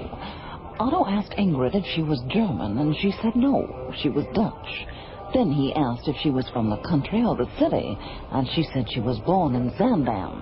[0.79, 3.67] Otto asked Ingrid if she was German, and she said no,
[4.01, 4.87] she was Dutch.
[5.35, 7.99] Then he asked if she was from the country or the city,
[8.31, 10.41] and she said she was born in Zaandam,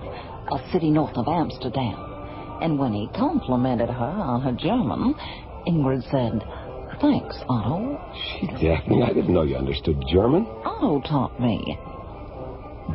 [0.51, 2.14] a city north of Amsterdam.
[2.61, 5.15] And when he complimented her on her German,
[5.67, 6.41] Ingrid said,
[7.01, 7.99] Thanks, Otto.
[8.15, 10.45] She Daphne, I didn't know you understood German.
[10.63, 11.77] Otto taught me.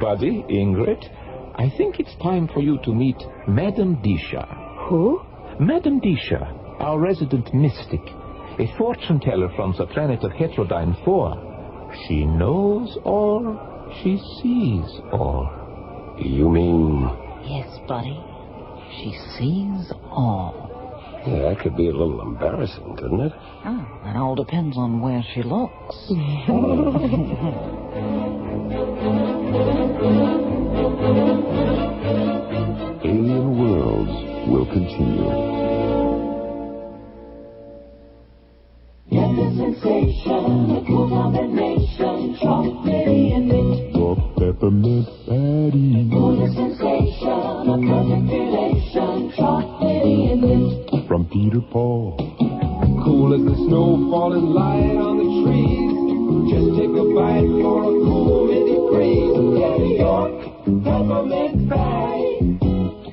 [0.01, 1.05] Buddy, Ingrid,
[1.57, 3.17] I think it's time for you to meet
[3.47, 4.89] Madame Disha.
[4.89, 5.21] Who?
[5.59, 8.01] Madame Disha, our resident mystic,
[8.59, 11.97] a fortune teller from the planet of Heterodyne 4.
[12.07, 16.17] She knows all, she sees all.
[16.19, 17.03] You mean...
[17.45, 18.30] Yes, buddy.
[18.97, 20.69] She sees all.
[21.27, 23.33] Yeah, that could be a little embarrassing, couldn't it?
[23.37, 26.11] Ah, oh, it all depends on where she looks.
[33.05, 35.31] Alien Worlds will continue.
[39.11, 43.93] Get the sensation, a cool combination, chocolatey and mint.
[43.93, 46.09] The peppermint patty.
[46.11, 48.27] Cool the sensation, a perfect
[49.37, 52.17] From Peter Paul.
[53.05, 55.95] Cool as the snow falling light on the trees.
[56.51, 59.31] Just take a bite for a cool mini breeze.
[59.55, 60.35] Get a York
[60.83, 62.59] peppermint patty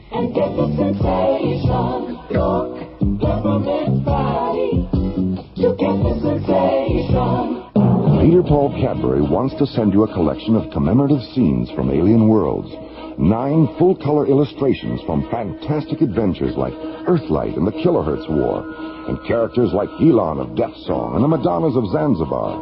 [0.10, 2.18] and get the sensation.
[2.34, 2.82] York
[3.22, 4.90] peppermint patty
[5.62, 7.62] to get the sensation.
[8.26, 12.74] Peter Paul Cadbury wants to send you a collection of commemorative scenes from Alien Worlds.
[13.18, 16.74] Nine full-color illustrations from fantastic adventures like
[17.10, 18.62] Earthlight and the Kilohertz War,
[19.10, 22.62] and characters like Elon of Death Song and the Madonnas of Zanzibar.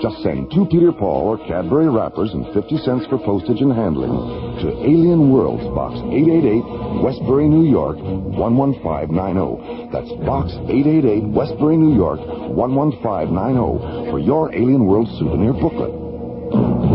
[0.00, 4.14] Just send two Peter Paul or Cadbury wrappers and 50 cents for postage and handling
[4.62, 9.90] to Alien Worlds, Box 888, Westbury, New York, 11590.
[9.90, 12.22] That's Box 888, Westbury, New York,
[12.54, 16.87] 11590 for your Alien World souvenir booklet.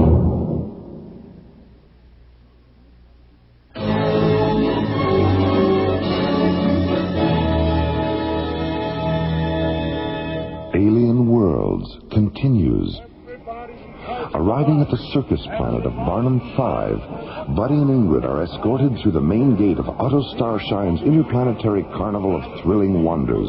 [14.84, 19.56] At the circus planet of Barnum 5, Buddy and Ingrid are escorted through the main
[19.56, 23.48] gate of Otto Starshine's interplanetary carnival of thrilling wonders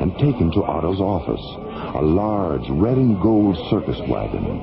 [0.00, 1.42] and taken to Otto's office,
[1.98, 4.62] a large red and gold circus wagon.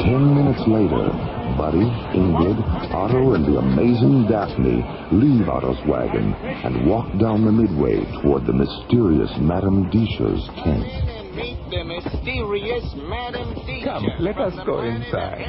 [0.00, 1.27] Ten minutes later,
[1.58, 2.62] Buddy, Ingrid,
[2.94, 4.78] Otto, and the amazing Daphne
[5.10, 10.86] leave Otto's wagon and walk down the midway toward the mysterious Madame Disha's tent.
[11.34, 13.86] Meet the mysterious Madame Teacher.
[13.86, 15.42] Come, let us go inside.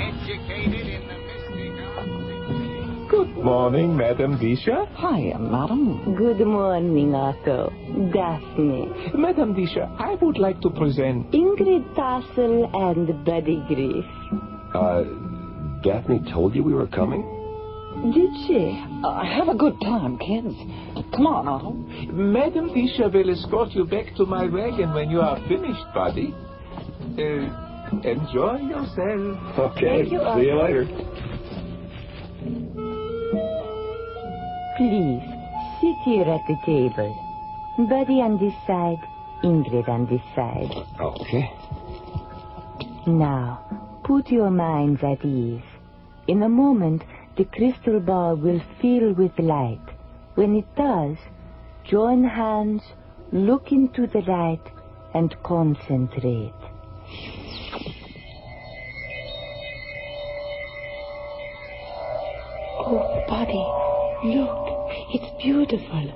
[0.00, 1.19] Educated in the
[3.10, 4.86] Good morning, Madame Disha.
[4.94, 6.14] Hiya, madam.
[6.16, 7.70] Good morning, Otto.
[8.14, 8.86] Daphne.
[9.14, 11.28] Madame Disha, I would like to present.
[11.32, 14.04] Ingrid Tassel and Buddy Griff.
[14.72, 15.02] Uh,
[15.82, 17.22] Daphne told you we were coming?
[18.14, 18.80] Did she?
[19.04, 20.54] Uh, have a good time, kids.
[21.12, 21.72] Come on, Otto.
[22.12, 26.32] Madame Disha will escort you back to my wagon when you are finished, buddy.
[27.18, 29.58] Uh, enjoy yourself.
[29.74, 30.86] Okay, you, see you later.
[34.80, 35.22] Please,
[35.78, 37.14] sit here at the table.
[37.86, 39.06] Buddy on this side,
[39.44, 40.72] Ingrid on this side.
[40.98, 41.52] Okay.
[43.06, 43.60] Now,
[44.04, 45.68] put your minds at ease.
[46.28, 47.02] In a moment,
[47.36, 49.86] the crystal ball will fill with light.
[50.34, 51.18] When it does,
[51.84, 52.82] join hands,
[53.32, 54.64] look into the light,
[55.12, 56.54] and concentrate.
[62.82, 63.90] Oh, Buddy,
[64.24, 64.90] look.
[65.12, 66.12] It's beautiful.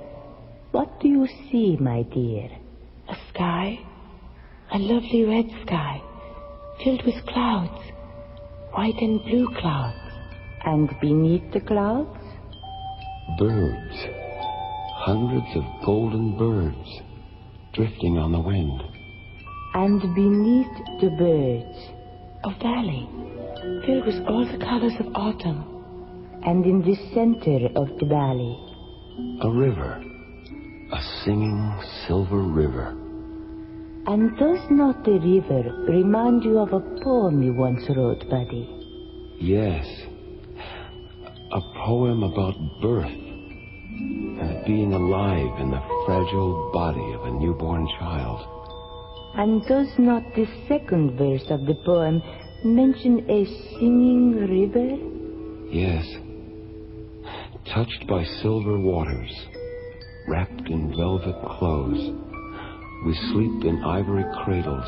[0.71, 2.51] What do you see, my dear?
[3.09, 3.79] A sky.
[4.73, 6.03] A lovely red sky.
[6.83, 7.81] Filled with clouds.
[8.73, 9.99] White and blue clouds.
[10.65, 12.19] And beneath the clouds?
[13.39, 13.97] Birds.
[14.97, 17.01] Hundreds of golden birds
[17.75, 18.83] drifting on the wind.
[19.75, 21.79] And beneath the birds?
[22.45, 23.09] A valley.
[23.87, 25.74] Filled with all the colors of autumn.
[26.47, 28.59] And in the center of the valley?
[29.41, 30.03] A river.
[30.93, 32.89] A singing silver river.
[34.07, 38.69] And does not the river remind you of a poem you once wrote, Buddy?
[39.41, 39.87] Yes.
[41.53, 48.47] A poem about birth and being alive in the fragile body of a newborn child.
[49.37, 52.23] And does not the second verse of the poem
[52.65, 53.47] mention a
[53.79, 55.15] singing river?
[55.73, 56.05] Yes.
[57.73, 59.33] Touched by silver waters,
[60.29, 62.13] wrapped in velvet clothes,
[63.07, 64.87] we sleep in ivory cradles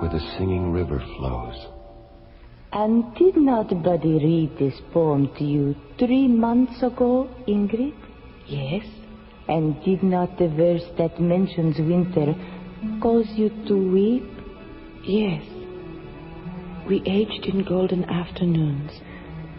[0.00, 1.66] where the singing river flows.
[2.72, 7.94] And did not Buddy read this poem to you three months ago, Ingrid?
[8.46, 8.86] Yes.
[9.48, 12.34] And did not the verse that mentions winter
[13.02, 14.22] cause you to weep?
[15.04, 15.42] Yes.
[16.88, 18.92] We aged in golden afternoons,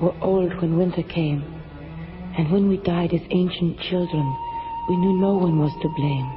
[0.01, 1.58] were old when winter came,
[2.39, 4.33] and when we died as ancient children,
[4.87, 6.29] we knew no one was to blame.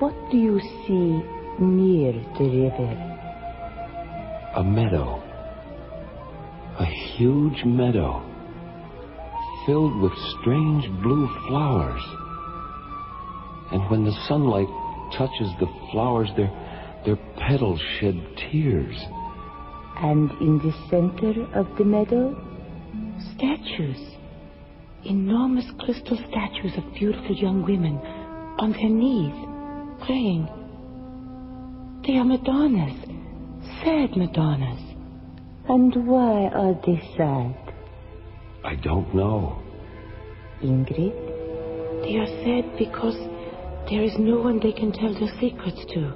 [0.00, 2.92] What do you see near the river?
[4.56, 5.22] A meadow.
[6.78, 8.20] A huge meadow.
[9.64, 12.02] Filled with strange blue flowers.
[13.72, 14.68] And when the sunlight
[15.16, 16.52] touches the flowers, their,
[17.06, 17.16] their
[17.48, 18.94] petals shed tears.
[19.96, 22.36] And in the center of the meadow?
[23.34, 24.16] Statues.
[25.04, 27.98] Enormous crystal statues of beautiful young women
[28.58, 29.34] on their knees,
[30.06, 30.48] praying.
[32.06, 32.96] They are Madonnas,
[33.82, 34.82] sad Madonnas.
[35.68, 37.54] And why are they sad?
[38.64, 39.62] I don't know.
[40.62, 41.12] Ingrid?
[42.02, 43.16] They are sad because
[43.90, 46.12] there is no one they can tell their secrets to.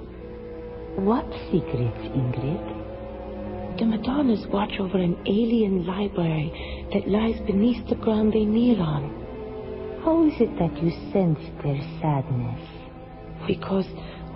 [0.97, 3.79] What secrets, Ingrid?
[3.79, 10.01] The Madonnas watch over an alien library that lies beneath the ground they kneel on.
[10.05, 12.61] How is it that you sense their sadness?
[13.47, 13.87] Because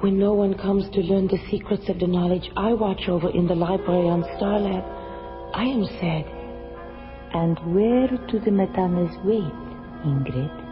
[0.00, 3.46] when no one comes to learn the secrets of the knowledge I watch over in
[3.46, 4.84] the library on Starlab,
[5.54, 6.24] I am sad.
[7.34, 9.56] And where do the Madonnas wait,
[10.04, 10.64] Ingrid?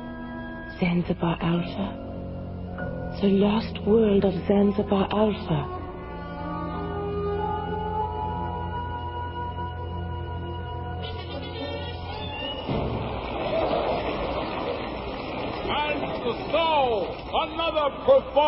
[0.78, 3.20] Zanzibar Alpha.
[3.20, 5.81] The lost world of Zanzibar Alpha.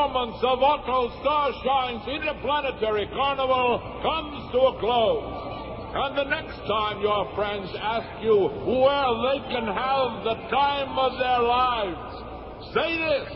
[0.05, 5.93] Performance of Otto Starshine's Interplanetary Carnival comes to a close.
[5.97, 11.17] And the next time your friends ask you where they can have the time of
[11.17, 13.33] their lives, say this.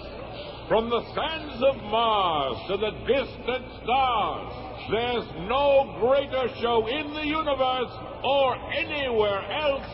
[0.69, 4.53] From the sands of Mars to the distant stars,
[4.91, 7.93] there's no greater show in the universe
[8.23, 9.89] or anywhere else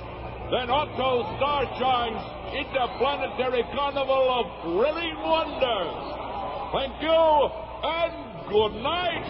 [0.51, 6.24] than Otto Starshine's Interplanetary Carnival of Thrilling Wonders.
[6.75, 9.23] Thank you and good night.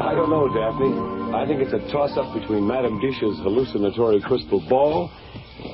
[0.00, 1.34] I don't know, Daphne.
[1.34, 5.10] I think it's a toss-up between Madame Disha's hallucinatory crystal ball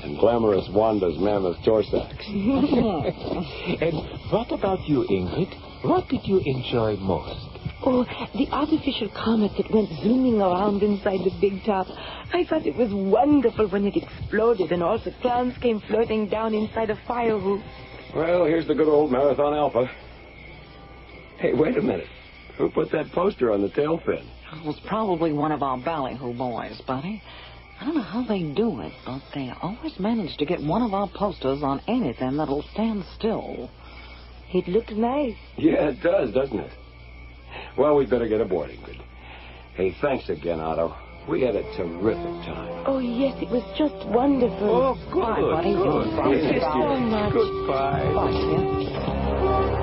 [0.04, 2.14] and glamorous Wanda's mammoth torsax.
[3.82, 5.52] and what about you, Ingrid?
[5.84, 7.53] What did you enjoy most?
[7.86, 8.04] Oh,
[8.34, 11.86] the artificial comet that went zooming around inside the big top.
[12.32, 16.54] I thought it was wonderful when it exploded and all the clowns came floating down
[16.54, 17.60] inside a fire hoop.
[18.14, 19.86] Well, here's the good old Marathon Alpha.
[21.38, 22.06] Hey, wait a minute.
[22.56, 24.26] Who put that poster on the tail fin?
[24.52, 27.22] It was probably one of our ballyhoo boys, Buddy.
[27.80, 30.94] I don't know how they do it, but they always manage to get one of
[30.94, 33.68] our posters on anything that'll stand still.
[34.54, 35.34] It looks nice.
[35.58, 36.70] Yeah, it does, doesn't it?
[37.76, 39.00] Well, we'd better get aboard, Ingrid.
[39.74, 40.94] Hey, thanks again, Otto.
[41.28, 42.84] We had a terrific time.
[42.86, 44.68] Oh, yes, it was just wonderful.
[44.70, 45.72] Oh, good, Bye, buddy.
[45.74, 46.06] good.
[46.22, 47.32] Thank you so much.
[47.32, 48.12] Goodbye.
[48.14, 49.74] Bye, dear.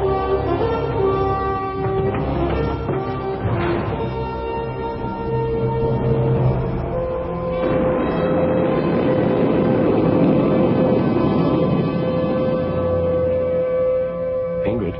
[14.66, 14.96] Ingrid.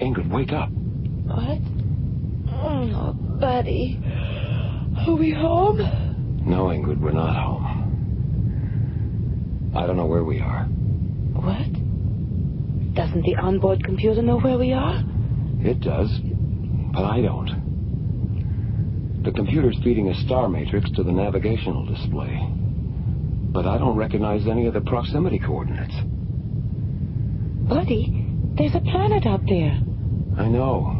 [0.00, 0.70] Ingrid, wake up.
[5.06, 5.78] Are we home?
[6.46, 7.66] No, Ingrid, we're not home.
[9.76, 10.64] I don't know where we are.
[10.64, 12.94] What?
[12.94, 15.02] Doesn't the onboard computer know where we are?
[15.60, 16.10] It does,
[16.92, 17.60] but I don't.
[19.24, 22.48] The computer's feeding a star matrix to the navigational display.
[23.52, 25.94] But I don't recognize any of the proximity coordinates.
[27.68, 29.78] Buddy, there's a planet out there.
[30.38, 30.96] I know.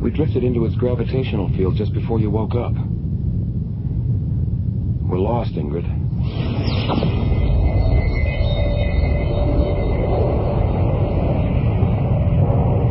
[0.00, 2.72] We drifted into its gravitational field just before you woke up.
[5.06, 5.84] We're lost, Ingrid.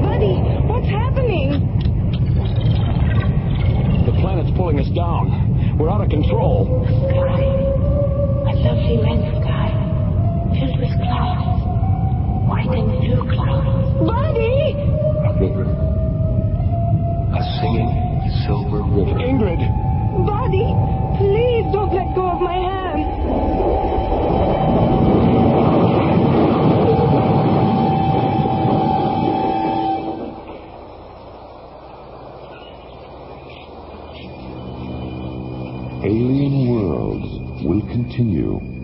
[0.04, 0.36] Buddy,
[0.68, 1.50] what's happening?
[4.06, 5.78] The planet's pulling us down.
[5.80, 6.86] We're out of control.
[17.60, 19.20] Singing silver river.
[19.20, 19.60] Ingrid!
[20.26, 20.74] Buddy,
[21.18, 22.70] please don't let go of my hand.
[36.02, 38.79] Alien Worlds will continue.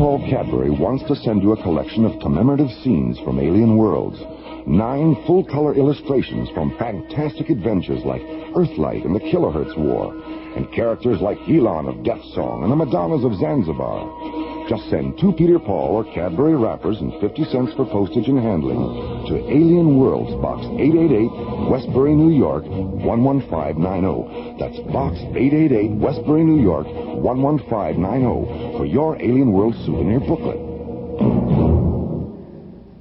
[0.00, 4.18] Paul Cadbury wants to send you a collection of commemorative scenes from Alien Worlds.
[4.66, 8.22] Nine full-color illustrations from fantastic adventures like
[8.56, 10.14] Earthlight and the Kilohertz War,
[10.56, 14.49] and characters like Elon of Death Song and the Madonnas of Zanzibar.
[14.70, 18.78] Just send two Peter Paul or Cadbury wrappers and 50 cents for postage and handling
[19.26, 24.62] to Alien Worlds, Box 888, Westbury, New York, 11590.
[24.62, 30.62] That's Box 888, Westbury, New York, 11590 for your Alien World souvenir booklet.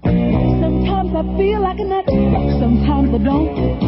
[0.01, 2.09] Sometimes I feel like a nut,
[2.57, 3.78] sometimes I don't.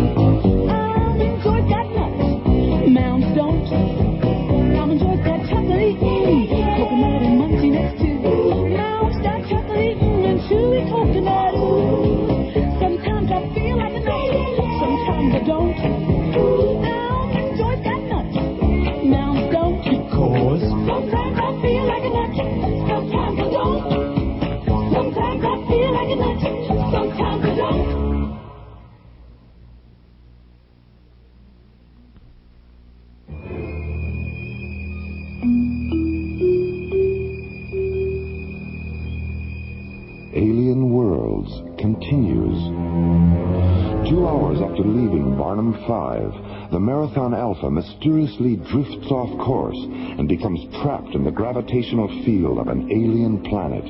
[44.09, 50.59] Two hours after leaving Barnum 5, the Marathon Alpha mysteriously drifts off course and becomes
[50.81, 53.85] trapped in the gravitational field of an alien planet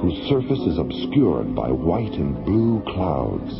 [0.00, 3.52] whose surface is obscured by white and blue clouds.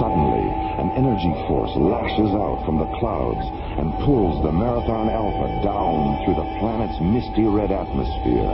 [0.00, 0.46] Suddenly,
[0.80, 6.34] an energy force lashes out from the clouds and pulls the Marathon Alpha down through
[6.34, 8.50] the planet's misty red atmosphere.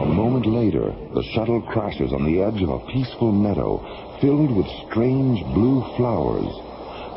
[0.00, 3.78] A moment later, the shuttle crashes on the edge of a peaceful meadow
[4.20, 6.48] filled with strange blue flowers.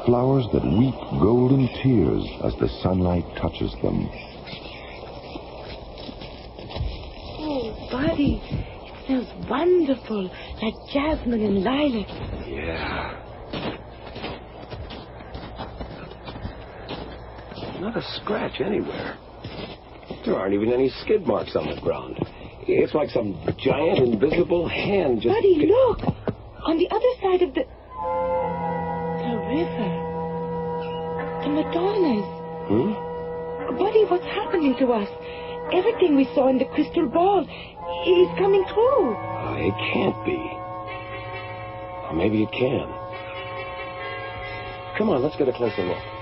[0.05, 4.09] Flowers that weep golden tears as the sunlight touches them.
[7.39, 10.29] Oh, buddy, it smells wonderful,
[10.61, 12.09] like jasmine and lilac.
[12.47, 13.22] Yeah.
[17.83, 19.17] Not a scratch anywhere.
[20.25, 22.17] There aren't even any skid marks on the ground.
[22.65, 25.35] It's like some giant invisible hand just.
[25.35, 25.99] Buddy, look!
[26.63, 27.67] On the other side of the...
[29.19, 29.91] The river.
[31.43, 32.23] The Madonnas.
[32.71, 33.75] Hmm?
[33.77, 35.09] Buddy, what's happening to us?
[35.73, 39.11] Everything we saw in the crystal ball is coming true.
[39.11, 40.39] Oh, it can't be.
[42.07, 42.87] Or maybe it can.
[44.97, 46.12] Come on, let's get a closer look.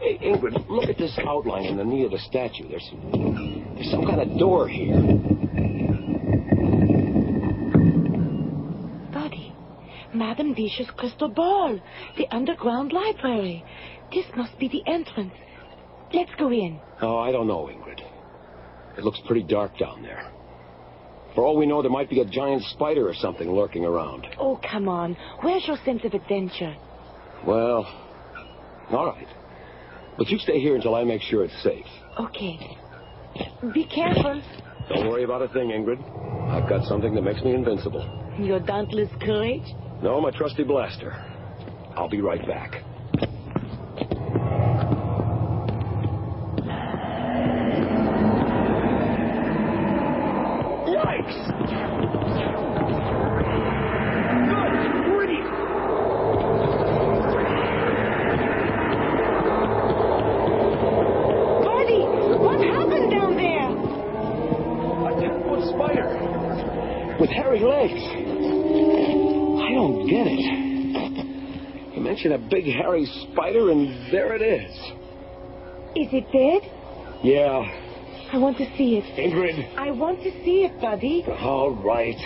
[0.00, 2.68] Hey, Ingrid, look at this outline in the knee of the statue.
[2.68, 2.88] There's,
[3.74, 4.94] there's some kind of door here.
[9.12, 9.52] Buddy,
[10.14, 11.80] Madame Disha's crystal ball,
[12.16, 13.64] the underground library.
[14.12, 15.34] This must be the entrance.
[16.14, 16.78] Let's go in.
[17.02, 18.00] Oh, I don't know, Ingrid.
[18.96, 20.30] It looks pretty dark down there.
[21.36, 24.26] For all we know, there might be a giant spider or something lurking around.
[24.40, 25.14] Oh, come on.
[25.42, 26.74] Where's your sense of adventure?
[27.46, 27.84] Well,
[28.90, 29.28] all right.
[30.16, 31.84] But you stay here until I make sure it's safe.
[32.18, 32.78] Okay.
[33.74, 34.42] Be careful.
[34.88, 36.00] Don't worry about a thing, Ingrid.
[36.50, 38.34] I've got something that makes me invincible.
[38.38, 39.74] Your dauntless courage.
[40.02, 41.12] No, my trusty blaster.
[41.96, 42.82] I'll be right back.
[72.96, 74.72] A spider, and there it is.
[75.94, 76.62] Is it dead?
[77.22, 77.62] Yeah,
[78.32, 79.04] I want to see it.
[79.16, 79.76] Ingrid.
[79.78, 81.24] I want to see it, Buddy.
[81.40, 82.16] All right.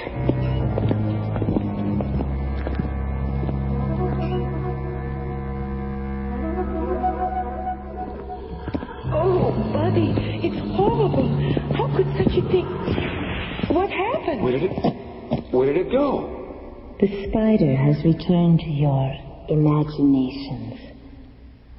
[9.13, 10.15] Oh, Buddy,
[10.47, 11.29] it's horrible.
[11.75, 12.67] How could such a thing...
[13.75, 14.43] What happened?
[14.43, 15.53] Where did it?
[15.53, 16.97] Where did it go?
[17.01, 20.81] The spider has returned to your imaginations.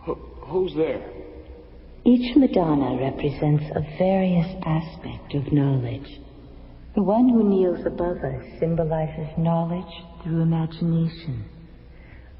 [0.06, 1.02] Who's there?
[2.04, 6.20] Each Madonna represents a various aspect of knowledge.
[6.94, 9.94] The one who kneels above us symbolizes knowledge
[10.24, 11.46] through imagination.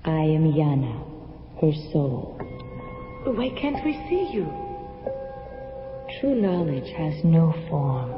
[0.04, 2.38] I am Yana, her soul.
[3.24, 4.46] Why can't we see you?
[6.20, 8.12] True knowledge has no form.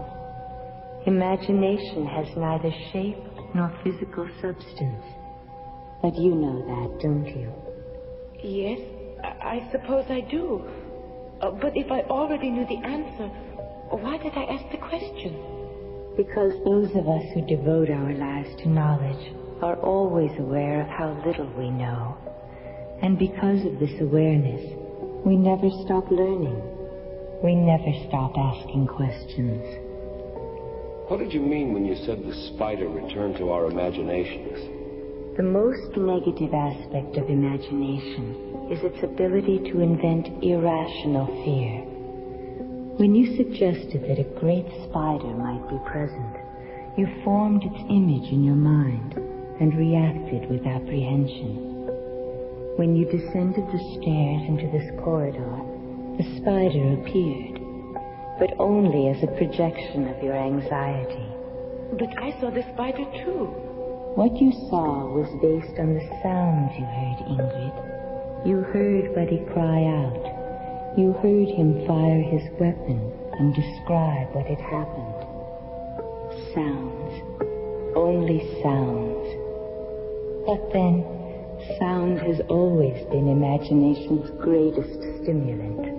[1.05, 3.17] Imagination has neither shape
[3.53, 5.03] nor physical substance.
[6.03, 7.49] But you know that, don't you?
[8.43, 8.79] Yes,
[9.23, 10.61] I, I suppose I do.
[11.39, 13.27] Uh, but if I already knew the answer,
[13.87, 15.31] why did I ask the question?
[16.17, 19.31] Because those of us who devote our lives to knowledge
[19.61, 22.17] are always aware of how little we know.
[23.01, 24.75] And because of this awareness,
[25.25, 26.61] we never stop learning.
[27.41, 29.63] We never stop asking questions.
[31.07, 34.82] What did you mean when you said the spider returned to our imaginations?
[35.35, 41.81] The most negative aspect of imagination is its ability to invent irrational fear.
[43.01, 46.37] When you suggested that a great spider might be present,
[46.97, 49.15] you formed its image in your mind
[49.59, 51.89] and reacted with apprehension.
[52.77, 55.57] When you descended the stairs into this corridor,
[56.21, 57.57] the spider appeared,
[58.37, 61.25] but only as a projection of your anxiety.
[61.97, 63.72] But I saw the spider too.
[64.15, 68.45] What you saw was based on the sounds you heard, Ingrid.
[68.45, 70.93] You heard Buddy cry out.
[70.95, 73.01] You heard him fire his weapon
[73.39, 75.17] and describe what had happened.
[76.53, 77.09] Sounds.
[77.97, 79.25] Only sounds.
[80.45, 81.01] But then,
[81.79, 84.93] sound has always been imagination's greatest
[85.23, 85.89] stimulant.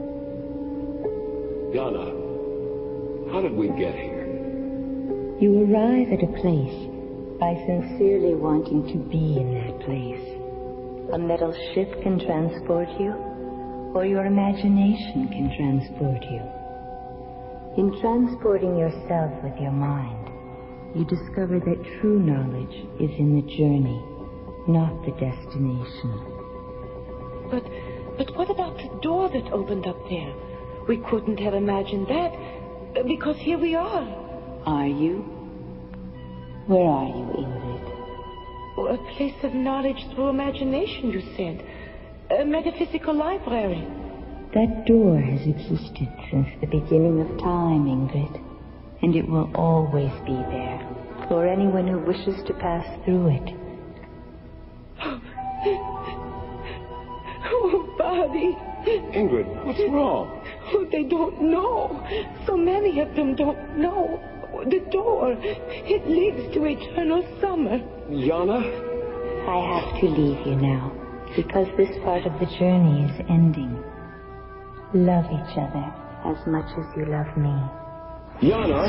[1.74, 2.14] Yana,
[3.32, 4.22] how did we get here?
[5.40, 6.83] You arrive at a place
[7.44, 10.24] by sincerely wanting to be in that place.
[11.12, 13.12] A metal ship can transport you,
[13.92, 16.40] or your imagination can transport you.
[17.76, 20.24] In transporting yourself with your mind,
[20.96, 24.00] you discover that true knowledge is in the journey,
[24.66, 26.16] not the destination.
[27.50, 27.64] But,
[28.16, 30.32] but what about the door that opened up there?
[30.88, 34.08] We couldn't have imagined that, because here we are.
[34.64, 35.33] Are you?
[36.66, 37.84] Where are you, Ingrid?
[38.78, 41.62] Oh, a place of knowledge through imagination, you said.
[42.40, 43.86] A metaphysical library.
[44.54, 48.40] That door has existed since the beginning of time, Ingrid.
[49.02, 50.80] And it will always be there
[51.28, 53.54] for anyone who wishes to pass through it.
[57.46, 58.56] Oh, Bobby.
[59.12, 60.42] Ingrid, what's wrong?
[60.72, 62.06] Oh, they don't know.
[62.46, 64.18] So many of them don't know.
[64.64, 67.78] The door, it leads to eternal summer.
[68.08, 68.64] Yana?
[69.44, 70.90] I have to leave you now
[71.36, 73.76] because this part of the journey is ending.
[74.94, 75.84] Love each other
[76.24, 77.52] as much as you love me.
[78.40, 78.88] Yana?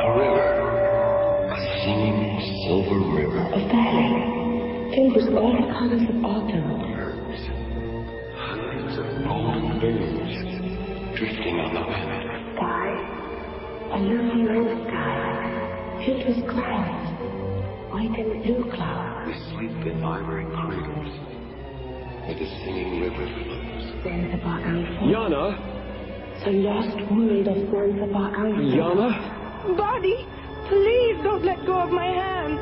[0.00, 0.48] A river.
[1.52, 3.44] A singing silver river.
[3.44, 6.65] A valley filled with all the colors of autumn.
[16.06, 17.10] Filled with clouds,
[17.90, 19.26] white and blue clouds.
[19.26, 21.12] We sleep in ivory cradles
[22.22, 24.04] where the singing river flows.
[24.04, 25.74] Zanzibar Alpha, Yana?
[26.44, 28.62] the lost world of Zanzibar Alpha.
[28.78, 29.76] Yana?
[29.76, 30.24] Buddy,
[30.68, 32.60] please don't let go of my hand.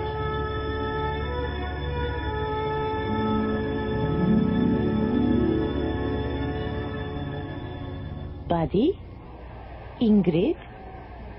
[8.48, 8.98] Buddy?
[10.00, 10.56] Ingrid?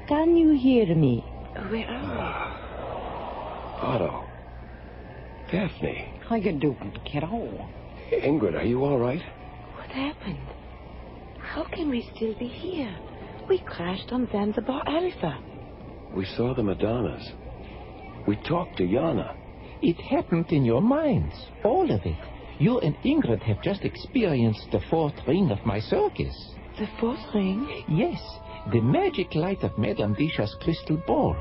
[0.07, 1.23] Can you hear me?
[1.69, 2.17] Where are we?
[2.19, 4.23] Ah, Otto.
[5.51, 6.13] Daphne.
[6.27, 7.67] How you doing, kiddo?
[8.11, 9.21] Ingrid, are you all right?
[9.75, 10.37] What happened?
[11.39, 12.95] How can we still be here?
[13.49, 15.39] We crashed on Zanzibar Alpha.
[16.15, 17.31] We saw the Madonnas.
[18.27, 19.35] We talked to Yana.
[19.81, 22.17] It happened in your minds, all of it.
[22.59, 26.35] You and Ingrid have just experienced the fourth ring of my circus.
[26.79, 27.83] The fourth ring?
[27.89, 28.21] Yes,
[28.71, 31.35] the magic light of Madame Disha's crystal ball.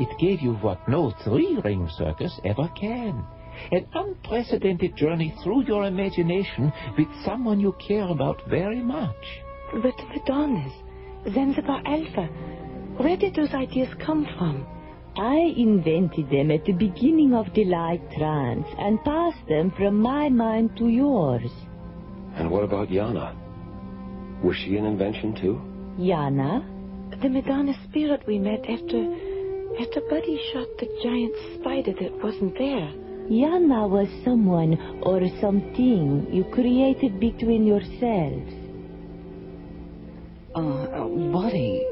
[0.00, 3.24] It gave you what no three-ring circus ever can.
[3.70, 9.24] An unprecedented journey through your imagination with someone you care about very much.
[9.72, 10.72] But the Madonnas,
[11.32, 12.26] Zanzibar Alpha,
[12.96, 14.66] where did those ideas come from?
[15.16, 20.28] I invented them at the beginning of the light trance and passed them from my
[20.28, 21.50] mind to yours.
[22.34, 23.36] And what about Yana?
[24.42, 25.60] Was she an invention too?
[25.98, 26.70] Yana?
[27.22, 29.16] The Madonna spirit we met after
[29.80, 32.92] after Buddy shot the giant spider that wasn't there.
[33.30, 38.52] Yana was someone or something you created between yourselves.
[40.54, 41.82] Uh, uh, buddy,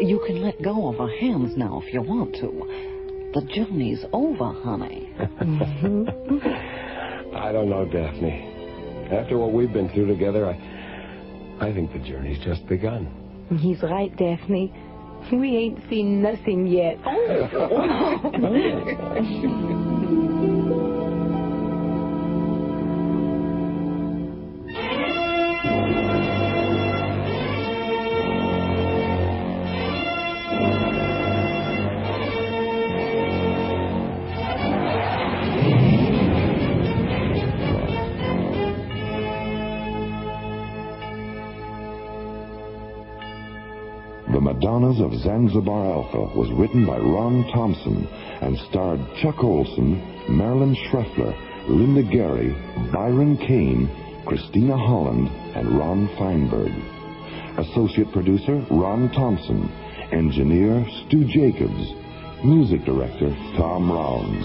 [0.00, 2.48] you can let go of our hands now if you want to.
[3.34, 5.12] The journey's over, honey.
[7.36, 9.08] I don't know, Daphne.
[9.12, 10.56] After what we've been through together, I,
[11.60, 13.06] I think the journey's just begun.
[13.60, 14.72] He's right, Daphne.
[15.32, 16.98] We ain't seen nothing yet.
[17.04, 19.70] The oh.
[44.60, 48.06] Madonnas of Zanzibar Alpha was written by Ron Thompson
[48.42, 49.96] and starred Chuck Olson,
[50.28, 51.32] Marilyn Schreffler,
[51.66, 52.52] Linda Gary,
[52.92, 53.88] Byron Kane,
[54.26, 56.76] Christina Holland, and Ron Feinberg.
[57.56, 59.72] Associate producer Ron Thompson.
[60.12, 62.44] Engineer Stu Jacobs.
[62.44, 64.44] Music director Tom Rounds.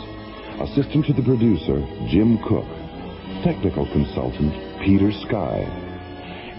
[0.63, 2.63] Assistant to the producer Jim Cook.
[3.43, 5.67] Technical consultant Peter Sky.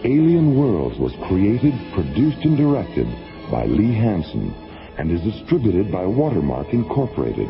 [0.05, 3.09] Alien Worlds was created, produced, and directed
[3.51, 4.55] by Lee Hansen
[4.99, 7.49] and is distributed by Watermark Incorporated.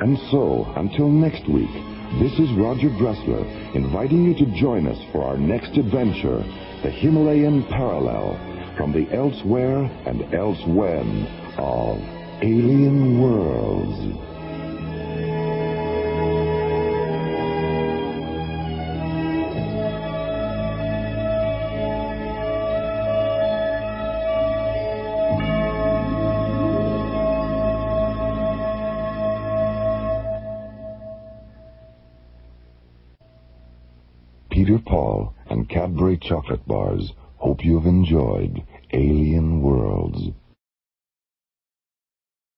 [0.00, 1.72] And so, until next week,
[2.20, 6.38] this is Roger Dressler inviting you to join us for our next adventure,
[6.82, 8.38] the Himalayan Parallel,
[8.76, 11.26] from the elsewhere and elsewhen
[11.58, 11.98] of
[12.42, 14.33] Alien Worlds.
[36.24, 38.62] Chocolate bars hope you have enjoyed
[38.92, 40.30] Alien Worlds.